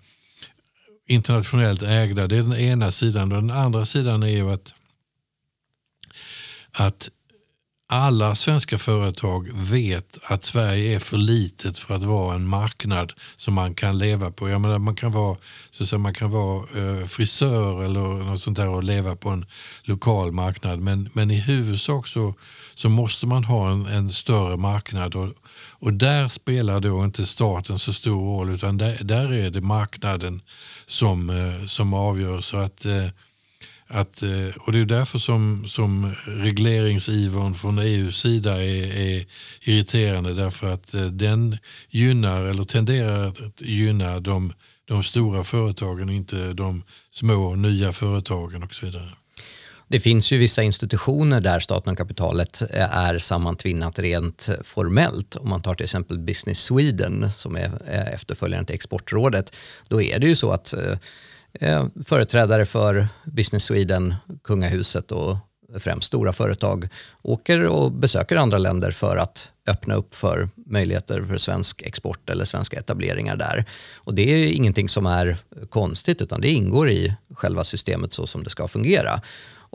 internationellt 1.07 1.83
ägda. 1.83 2.27
Det 2.27 2.37
är 2.37 2.43
den 2.43 2.57
ena 2.57 2.91
sidan. 2.91 3.33
Och 3.33 3.43
den 3.43 3.51
andra 3.51 3.87
sidan 3.87 4.23
är 4.23 4.29
ju 4.29 4.51
att, 4.51 4.75
att 6.73 7.11
alla 7.87 8.35
svenska 8.35 8.79
företag 8.79 9.49
vet 9.55 10.19
att 10.23 10.43
Sverige 10.43 10.97
är 10.97 10.99
för 10.99 11.17
litet 11.17 11.79
för 11.79 11.95
att 11.95 12.05
vara 12.05 12.35
en 12.35 12.49
marknad 12.49 13.13
som 13.37 13.55
man 13.55 13.75
kan 13.75 13.99
leva 13.99 14.31
på. 14.31 14.49
Jag 14.49 14.61
menar, 14.61 14.79
man 14.79 14.97
kan 14.97 15.13
vara, 15.13 15.37
så 15.71 15.83
att 15.83 15.89
säga, 15.89 15.99
man 15.99 16.15
kan 16.15 16.31
vara 16.31 16.59
eh, 16.79 17.07
frisör 17.07 17.85
eller 17.85 18.01
något 18.01 18.41
sånt 18.41 18.57
där 18.57 18.69
och 18.69 18.85
leva 18.85 19.17
på 19.17 19.29
en 19.29 19.47
lokal 19.83 20.33
marknad. 20.33 20.81
Men, 20.81 21.11
men 21.13 21.31
i 21.31 21.41
huvudsak 21.41 22.07
så, 22.07 22.35
så 22.75 22.89
måste 22.89 23.27
man 23.27 23.45
ha 23.45 23.71
en, 23.71 23.87
en 23.87 24.13
större 24.13 24.57
marknad. 24.57 25.15
Och, 25.15 25.29
och 25.71 25.93
där 25.93 26.29
spelar 26.29 26.81
då 26.81 27.05
inte 27.05 27.27
staten 27.27 27.79
så 27.79 27.93
stor 27.93 28.37
roll 28.37 28.51
utan 28.51 28.79
där, 28.79 29.05
där 29.05 29.33
är 29.33 29.51
det 29.51 29.61
marknaden 29.61 30.43
som, 30.87 31.31
eh, 31.31 31.67
som 31.67 31.95
avgör. 31.95 32.41
Så 32.41 32.57
att 32.57 32.85
eh, 32.85 33.07
att, 33.89 34.23
eh, 34.23 34.57
och 34.61 34.73
det 34.73 34.79
är 34.79 34.85
därför 34.85 35.19
som, 35.19 35.65
som 35.69 36.15
regleringsivern 36.27 37.55
från 37.55 37.79
EUs 37.79 38.21
sida 38.21 38.65
är, 38.65 38.97
är 38.97 39.27
irriterande 39.63 40.35
därför 40.35 40.73
att 40.73 40.95
eh, 40.95 41.07
den 41.07 41.59
gynnar 41.91 42.45
eller 42.45 42.65
tenderar 42.65 43.27
att 43.27 43.61
gynna 43.61 44.21
de, 44.21 44.53
de 44.85 45.05
stora 45.05 45.45
företagen 45.45 46.09
och 46.09 46.15
inte 46.15 46.53
de 46.53 46.83
små 47.11 47.55
nya 47.55 47.93
företagen 47.93 48.63
och 48.63 48.75
så 48.75 48.87
vidare. 48.87 49.09
Det 49.89 50.01
finns 50.01 50.33
ju 50.33 50.39
vissa 50.39 50.63
institutioner 50.63 51.41
där 51.41 51.61
staten 51.61 51.93
och 51.93 51.99
kapitalet 51.99 52.63
eh, 52.71 52.97
är 52.97 53.19
sammantvinnat 53.19 53.99
rent 53.99 54.49
formellt. 54.65 55.37
Om 55.37 55.49
man 55.49 55.63
tar 55.63 55.75
till 55.75 55.85
exempel 55.85 56.19
Business 56.19 56.59
Sweden 56.59 57.31
som 57.31 57.57
är 57.57 57.91
efterföljaren 58.15 58.67
till 58.67 58.75
Exportrådet. 58.75 59.57
Då 59.89 60.03
är 60.03 60.19
det 60.19 60.27
ju 60.27 60.37
så 60.37 60.51
att 60.51 60.75
eh, 61.61 61.87
företrädare 62.05 62.67
för 62.67 63.07
Business 63.25 63.65
Sweden, 63.65 64.15
kungahuset 64.45 65.13
och 65.13 65.37
främst 65.79 66.07
stora 66.07 66.33
företag 66.33 66.89
åker 67.23 67.67
och 67.67 67.93
besöker 67.93 68.37
andra 68.37 68.59
länder 68.59 68.91
för 68.91 69.17
att 69.17 69.53
öppna 69.67 69.95
upp 69.95 70.15
för 70.15 70.49
möjligheter 70.67 71.23
för 71.23 71.37
svensk 71.37 71.83
export 71.83 72.31
eller 72.31 72.45
svenska 72.45 72.79
etableringar 72.79 73.37
där. 73.37 73.65
Och 73.97 74.15
det 74.15 74.23
är 74.23 74.53
ingenting 74.53 74.89
som 74.89 75.07
är 75.07 75.37
konstigt 75.69 76.23
utan 76.23 76.41
det 76.41 76.49
ingår 76.51 76.91
i 76.91 77.15
själva 77.35 77.65
systemet 77.65 78.13
så 78.13 78.27
som 78.27 78.45
det 78.45 78.51
ska 78.51 78.69
fungera. 78.69 79.21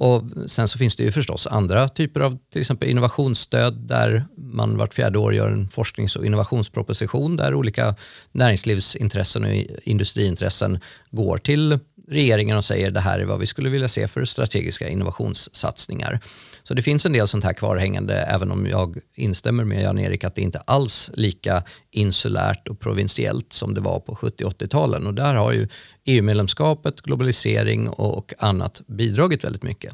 Och 0.02 0.24
sen 0.47 0.68
så 0.68 0.78
finns 0.78 0.95
det 0.95 1.04
ju 1.04 1.12
förstås 1.12 1.47
andra 1.47 1.88
typer 1.88 2.20
av 2.20 2.38
till 2.52 2.62
exempel 2.62 2.89
innovationsstöd 2.89 3.74
där 3.88 4.26
man 4.38 4.78
vart 4.78 4.93
fjärde 4.93 5.20
år 5.20 5.34
gör 5.34 5.52
en 5.52 5.70
forsknings 5.70 6.16
och 6.16 6.26
innovationsproposition 6.26 7.36
där 7.36 7.54
olika 7.56 7.95
näringslivsintressen 8.32 9.45
och 9.45 9.52
industriintressen 9.84 10.80
går 11.12 11.38
till 11.38 11.80
regeringen 12.10 12.57
och 12.57 12.66
säger 12.66 12.91
det 12.91 12.99
här 12.99 13.20
är 13.20 13.26
vad 13.26 13.39
vi 13.39 13.45
skulle 13.45 13.70
vilja 13.70 13.88
se 13.88 14.07
för 14.07 14.26
strategiska 14.26 14.89
innovationssatsningar. 14.89 16.20
Så 16.64 16.74
det 16.74 16.82
finns 16.82 17.05
en 17.05 17.14
del 17.14 17.28
sånt 17.28 17.43
här 17.43 17.53
kvarhängande 17.53 18.14
även 18.14 18.51
om 18.51 18.66
jag 18.66 18.97
instämmer 19.16 19.64
med 19.64 19.84
Jan-Erik 19.84 20.24
att 20.24 20.36
det 20.36 20.41
inte 20.41 20.60
alls 20.60 21.12
lika 21.14 21.64
insulärt 21.91 22.68
och 22.68 22.80
provinsiellt 22.80 23.53
som 23.53 23.74
det 23.74 23.82
var 23.82 23.99
på 23.99 24.16
70 24.16 24.45
80-talen. 24.45 25.07
Och 25.07 25.14
där 25.14 25.36
har 25.36 25.51
ju 25.51 25.68
EU-medlemskapet, 26.05 27.01
globalisering 27.01 27.89
och 27.89 28.34
annat 28.39 28.82
bidragit 28.88 29.43
väldigt 29.43 29.64
mycket. 29.64 29.93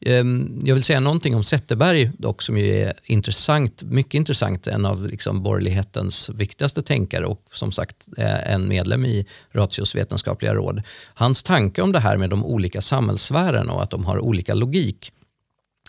Ehm, 0.00 0.58
jag 0.62 0.74
vill 0.74 0.84
säga 0.84 1.00
någonting 1.00 1.36
om 1.36 1.44
Zetterberg 1.44 2.10
dock 2.18 2.42
som 2.42 2.58
ju 2.58 2.82
är 2.82 2.92
intressant, 3.04 3.82
mycket 3.82 4.14
intressant, 4.14 4.66
en 4.66 4.86
av 4.86 5.06
liksom 5.06 5.42
borgerlighetens 5.42 6.30
viktigaste 6.34 6.82
tänkare 6.82 7.26
och 7.26 7.42
som 7.52 7.72
sagt 7.72 8.08
eh, 8.16 8.52
en 8.52 8.68
medlem 8.68 9.04
i 9.06 9.26
Ratios 9.52 9.94
vetenskapliga 9.94 10.54
råd. 10.54 10.82
Hans 11.14 11.42
tanke 11.42 11.82
om 11.82 11.92
det 11.92 12.00
här 12.00 12.16
med 12.16 12.30
de 12.30 12.44
olika 12.44 12.80
samhällssfärerna 12.80 13.72
och 13.72 13.82
att 13.82 13.90
de 13.90 14.04
har 14.04 14.18
olika 14.18 14.54
logik 14.54 15.12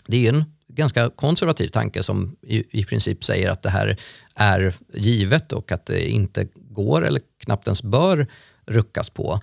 det 0.06 0.26
är 0.26 0.32
en 0.32 0.44
ganska 0.68 1.10
konservativ 1.10 1.68
tanke 1.68 2.02
som 2.02 2.36
i, 2.42 2.80
i 2.80 2.84
princip 2.84 3.24
säger 3.24 3.50
att 3.50 3.62
det 3.62 3.70
här 3.70 3.96
är 4.34 4.74
givet 4.94 5.52
och 5.52 5.72
att 5.72 5.86
det 5.86 6.10
inte 6.10 6.48
går 6.54 7.06
eller 7.06 7.20
knappt 7.38 7.66
ens 7.66 7.82
bör 7.82 8.26
ruckas 8.66 9.10
på. 9.10 9.40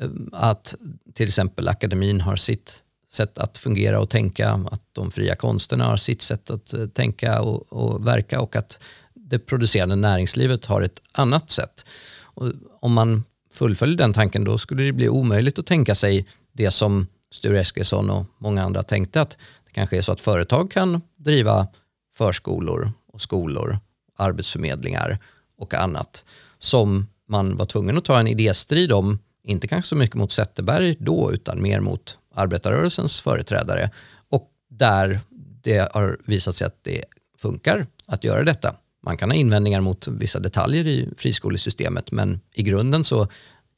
Ehm, 0.00 0.30
att 0.32 0.74
till 1.14 1.28
exempel 1.28 1.68
akademin 1.68 2.20
har 2.20 2.36
sitt 2.36 2.84
sätt 3.10 3.38
att 3.38 3.58
fungera 3.58 4.00
och 4.00 4.10
tänka, 4.10 4.50
att 4.70 4.82
de 4.92 5.10
fria 5.10 5.36
konsterna 5.36 5.84
har 5.84 5.96
sitt 5.96 6.22
sätt 6.22 6.50
att 6.50 6.74
eh, 6.74 6.86
tänka 6.86 7.40
och, 7.40 7.72
och 7.72 8.06
verka 8.06 8.40
och 8.40 8.56
att 8.56 8.80
det 9.14 9.38
producerande 9.38 9.96
näringslivet 9.96 10.66
har 10.66 10.82
ett 10.82 11.02
annat 11.12 11.50
sätt. 11.50 11.86
Och 12.22 12.52
om 12.80 12.92
man 12.92 13.24
fullföljer 13.52 13.96
den 13.96 14.12
tanken 14.12 14.44
då 14.44 14.58
skulle 14.58 14.82
det 14.82 14.92
bli 14.92 15.08
omöjligt 15.08 15.58
att 15.58 15.66
tänka 15.66 15.94
sig 15.94 16.26
det 16.52 16.70
som 16.70 17.06
Sture 17.30 17.60
Eskilsson 17.60 18.10
och 18.10 18.26
många 18.38 18.64
andra 18.64 18.82
tänkte 18.82 19.20
att 19.20 19.30
det 19.64 19.72
kanske 19.72 19.98
är 19.98 20.02
så 20.02 20.12
att 20.12 20.20
företag 20.20 20.70
kan 20.70 21.00
driva 21.16 21.68
förskolor 22.14 22.92
och 23.12 23.20
skolor, 23.20 23.78
arbetsförmedlingar 24.16 25.18
och 25.56 25.74
annat 25.74 26.24
som 26.58 27.06
man 27.28 27.56
var 27.56 27.66
tvungen 27.66 27.98
att 27.98 28.04
ta 28.04 28.20
en 28.20 28.28
idéstrid 28.28 28.92
om, 28.92 29.18
inte 29.44 29.68
kanske 29.68 29.88
så 29.88 29.96
mycket 29.96 30.16
mot 30.16 30.32
Zetterberg 30.32 30.96
då 30.98 31.32
utan 31.32 31.62
mer 31.62 31.80
mot 31.80 32.18
arbetarrörelsens 32.38 33.20
företrädare 33.20 33.90
och 34.28 34.50
där 34.70 35.20
det 35.62 35.92
har 35.94 36.18
visat 36.24 36.56
sig 36.56 36.66
att 36.66 36.78
det 36.84 37.04
funkar 37.38 37.86
att 38.06 38.24
göra 38.24 38.44
detta. 38.44 38.74
Man 39.02 39.16
kan 39.16 39.30
ha 39.30 39.36
invändningar 39.36 39.80
mot 39.80 40.08
vissa 40.08 40.38
detaljer 40.38 40.86
i 40.86 41.08
friskolesystemet 41.16 42.12
men 42.12 42.40
i 42.54 42.62
grunden 42.62 43.04
så 43.04 43.28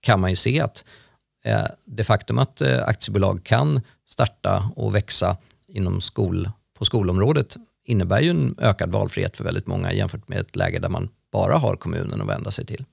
kan 0.01 0.21
man 0.21 0.31
ju 0.31 0.37
se 0.37 0.61
att 0.61 0.85
eh, 1.45 1.67
det 1.85 2.05
faktum 2.05 2.39
att 2.39 2.61
eh, 2.61 2.89
aktiebolag 2.89 3.45
kan 3.45 3.81
starta 4.09 4.73
och 4.77 4.95
växa 4.95 5.37
inom 5.69 6.01
skol, 6.01 6.51
på 6.79 6.85
skolområdet 6.85 7.57
innebär 7.85 8.21
ju 8.21 8.31
en 8.31 8.55
ökad 8.59 8.93
valfrihet 8.93 9.37
för 9.37 9.45
väldigt 9.45 9.67
många 9.67 9.93
jämfört 9.93 10.29
med 10.29 10.41
ett 10.41 10.57
läge 10.57 10.79
där 10.79 10.89
man 10.89 11.09
bara 11.33 11.57
har 11.57 11.77
kommunen 11.77 12.21
att 12.21 12.29
vända 12.29 12.51
sig 12.51 12.67
till. 12.67 12.85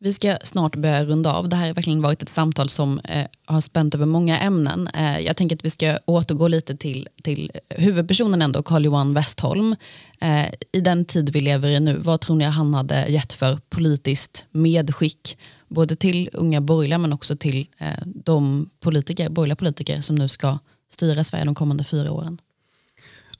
Vi 0.00 0.12
ska 0.12 0.36
snart 0.44 0.76
börja 0.76 1.04
runda 1.04 1.32
av. 1.32 1.48
Det 1.48 1.56
här 1.56 1.66
har 1.66 1.74
verkligen 1.74 2.02
varit 2.02 2.22
ett 2.22 2.28
samtal 2.28 2.68
som 2.68 2.98
eh, 2.98 3.26
har 3.46 3.60
spänt 3.60 3.94
över 3.94 4.06
många 4.06 4.38
ämnen. 4.38 4.88
Eh, 4.94 5.20
jag 5.20 5.36
tänker 5.36 5.56
att 5.56 5.64
vi 5.64 5.70
ska 5.70 5.98
återgå 6.04 6.48
lite 6.48 6.76
till, 6.76 7.08
till 7.22 7.50
huvudpersonen 7.68 8.42
ändå, 8.42 8.62
Carl-Johan 8.62 9.14
Westholm. 9.14 9.76
Eh, 10.20 10.46
I 10.72 10.80
den 10.80 11.04
tid 11.04 11.30
vi 11.30 11.40
lever 11.40 11.68
i 11.68 11.80
nu, 11.80 11.98
vad 11.98 12.20
tror 12.20 12.36
ni 12.36 12.44
han 12.44 12.74
hade 12.74 13.06
gett 13.08 13.32
för 13.32 13.60
politiskt 13.70 14.44
medskick 14.50 15.38
både 15.68 15.96
till 15.96 16.30
unga 16.32 16.60
borgerliga 16.60 16.98
men 16.98 17.12
också 17.12 17.36
till 17.36 17.66
eh, 17.78 17.88
de 18.04 18.70
politiker, 18.80 19.28
borgerliga 19.28 19.56
politiker 19.56 20.00
som 20.00 20.16
nu 20.16 20.28
ska 20.28 20.58
styra 20.90 21.24
Sverige 21.24 21.44
de 21.44 21.54
kommande 21.54 21.84
fyra 21.84 22.12
åren? 22.12 22.38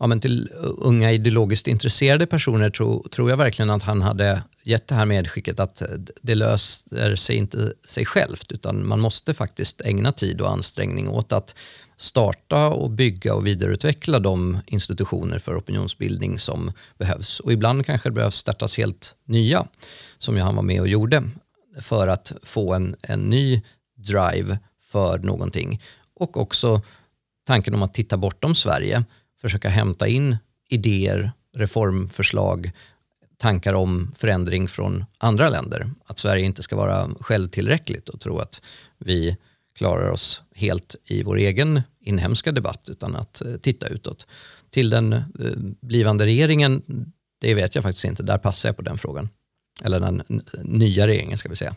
Ja, 0.01 0.07
men 0.07 0.21
till 0.21 0.51
unga 0.79 1.13
ideologiskt 1.13 1.67
intresserade 1.67 2.27
personer 2.27 2.71
tror, 2.71 3.09
tror 3.09 3.31
jag 3.31 3.37
verkligen 3.37 3.71
att 3.71 3.83
han 3.83 4.03
hade 4.03 4.43
gett 4.63 4.89
det 4.89 4.95
här 4.95 5.07
medskicket 5.07 5.61
att 5.61 5.83
det 6.23 6.35
löser 6.35 7.17
sig 7.17 7.37
inte 7.37 7.73
sig 7.85 8.05
självt 8.05 8.53
utan 8.53 8.87
man 8.87 9.01
måste 9.01 9.35
faktiskt 9.35 9.81
ägna 9.81 10.13
tid 10.13 10.41
och 10.41 10.51
ansträngning 10.51 11.09
åt 11.09 11.33
att 11.33 11.55
starta 11.97 12.69
och 12.69 12.91
bygga 12.91 13.35
och 13.35 13.47
vidareutveckla 13.47 14.19
de 14.19 14.59
institutioner 14.67 15.39
för 15.39 15.59
opinionsbildning 15.59 16.39
som 16.39 16.73
behövs. 16.99 17.41
Och 17.41 17.53
ibland 17.53 17.87
kanske 17.87 18.09
det 18.09 18.15
behövs 18.15 18.37
startas 18.37 18.79
helt 18.79 19.17
nya, 19.25 19.67
som 20.19 20.37
han 20.37 20.57
var 20.57 20.63
med 20.63 20.81
och 20.81 20.89
gjorde, 20.89 21.23
för 21.81 22.09
att 22.09 22.33
få 22.43 22.75
en, 22.75 22.97
en 23.03 23.31
ny 23.31 23.63
drive 23.97 24.59
för 24.81 25.19
någonting. 25.19 25.83
Och 26.15 26.37
också 26.37 26.83
tanken 27.47 27.75
om 27.75 27.83
att 27.83 27.95
titta 27.95 28.17
bortom 28.17 28.55
Sverige, 28.55 29.05
försöka 29.41 29.69
hämta 29.69 30.09
in 30.09 30.37
idéer, 30.69 31.33
reformförslag, 31.57 32.71
tankar 33.37 33.75
om 33.75 34.13
förändring 34.17 34.69
från 34.69 35.05
andra 35.19 35.49
länder. 35.49 35.91
Att 36.07 36.19
Sverige 36.19 36.45
inte 36.45 36.63
ska 36.63 36.77
vara 36.77 37.11
självtillräckligt 37.21 38.09
och 38.09 38.21
tro 38.21 38.39
att 38.39 38.63
vi 38.99 39.37
klarar 39.77 40.11
oss 40.11 40.43
helt 40.55 40.97
i 41.05 41.23
vår 41.23 41.37
egen 41.37 41.83
inhemska 42.01 42.53
debatt 42.53 42.89
utan 42.91 43.17
att 43.17 43.43
eh, 43.43 43.57
titta 43.57 43.87
utåt. 43.87 44.27
Till 44.71 44.91
den 44.91 45.13
eh, 45.13 45.23
blivande 45.81 46.25
regeringen, 46.25 46.83
det 47.41 47.55
vet 47.55 47.75
jag 47.75 47.85
faktiskt 47.85 48.05
inte, 48.05 48.23
där 48.23 48.39
passar 48.39 48.69
jag 48.69 48.77
på 48.77 48.83
den 48.83 48.99
frågan. 48.99 49.29
Eller 49.83 50.01
den 50.01 50.23
nya 50.63 51.07
regeringen 51.07 51.39
ska 51.39 51.49
vi 51.49 51.57
säga. 51.57 51.77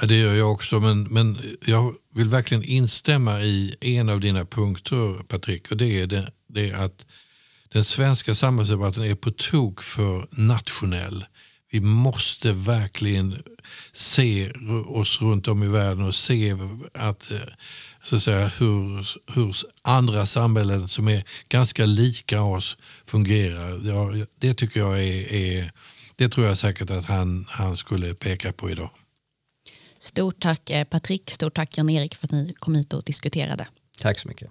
Ja, 0.00 0.06
det 0.06 0.16
gör 0.16 0.34
jag 0.34 0.52
också, 0.52 0.80
men, 0.80 1.02
men 1.02 1.38
jag 1.66 1.94
vill 2.14 2.28
verkligen 2.28 2.64
instämma 2.64 3.40
i 3.40 3.76
en 3.80 4.08
av 4.08 4.20
dina 4.20 4.44
punkter 4.44 5.22
Patrik 5.22 5.70
och 5.70 5.76
det 5.76 6.00
är 6.00 6.06
det, 6.06 6.32
det 6.54 6.70
är 6.70 6.74
att 6.74 7.06
den 7.72 7.84
svenska 7.84 8.34
samhällsdebatten 8.34 9.04
är 9.04 9.14
på 9.14 9.30
tok 9.30 9.82
för 9.82 10.28
nationell. 10.30 11.24
Vi 11.72 11.80
måste 11.80 12.52
verkligen 12.52 13.42
se 13.92 14.52
oss 14.86 15.20
runt 15.20 15.48
om 15.48 15.62
i 15.62 15.68
världen 15.68 16.04
och 16.04 16.14
se 16.14 16.56
att, 16.94 17.30
eh, 17.30 17.38
så 18.02 18.16
att 18.16 18.22
säga, 18.22 18.46
hur, 18.58 19.08
hur 19.34 19.56
andra 19.82 20.26
samhällen 20.26 20.88
som 20.88 21.08
är 21.08 21.24
ganska 21.48 21.86
lika 21.86 22.42
oss 22.42 22.78
fungerar. 23.04 23.80
Ja, 23.88 24.26
det 24.38 24.54
tycker 24.54 24.80
jag 24.80 25.04
är, 25.04 25.32
är, 25.32 25.72
det 26.16 26.28
tror 26.28 26.46
jag 26.46 26.58
säkert 26.58 26.90
att 26.90 27.04
han, 27.04 27.46
han 27.48 27.76
skulle 27.76 28.14
peka 28.14 28.52
på 28.52 28.70
idag. 28.70 28.90
Stort 29.98 30.42
tack 30.42 30.70
eh, 30.70 30.84
Patrik, 30.84 31.30
stort 31.30 31.56
tack 31.56 31.78
Jan-Erik 31.78 32.14
för 32.14 32.26
att 32.26 32.32
ni 32.32 32.54
kom 32.54 32.74
hit 32.74 32.92
och 32.92 33.04
diskuterade. 33.04 33.68
Tack 33.98 34.18
så 34.18 34.28
mycket. 34.28 34.50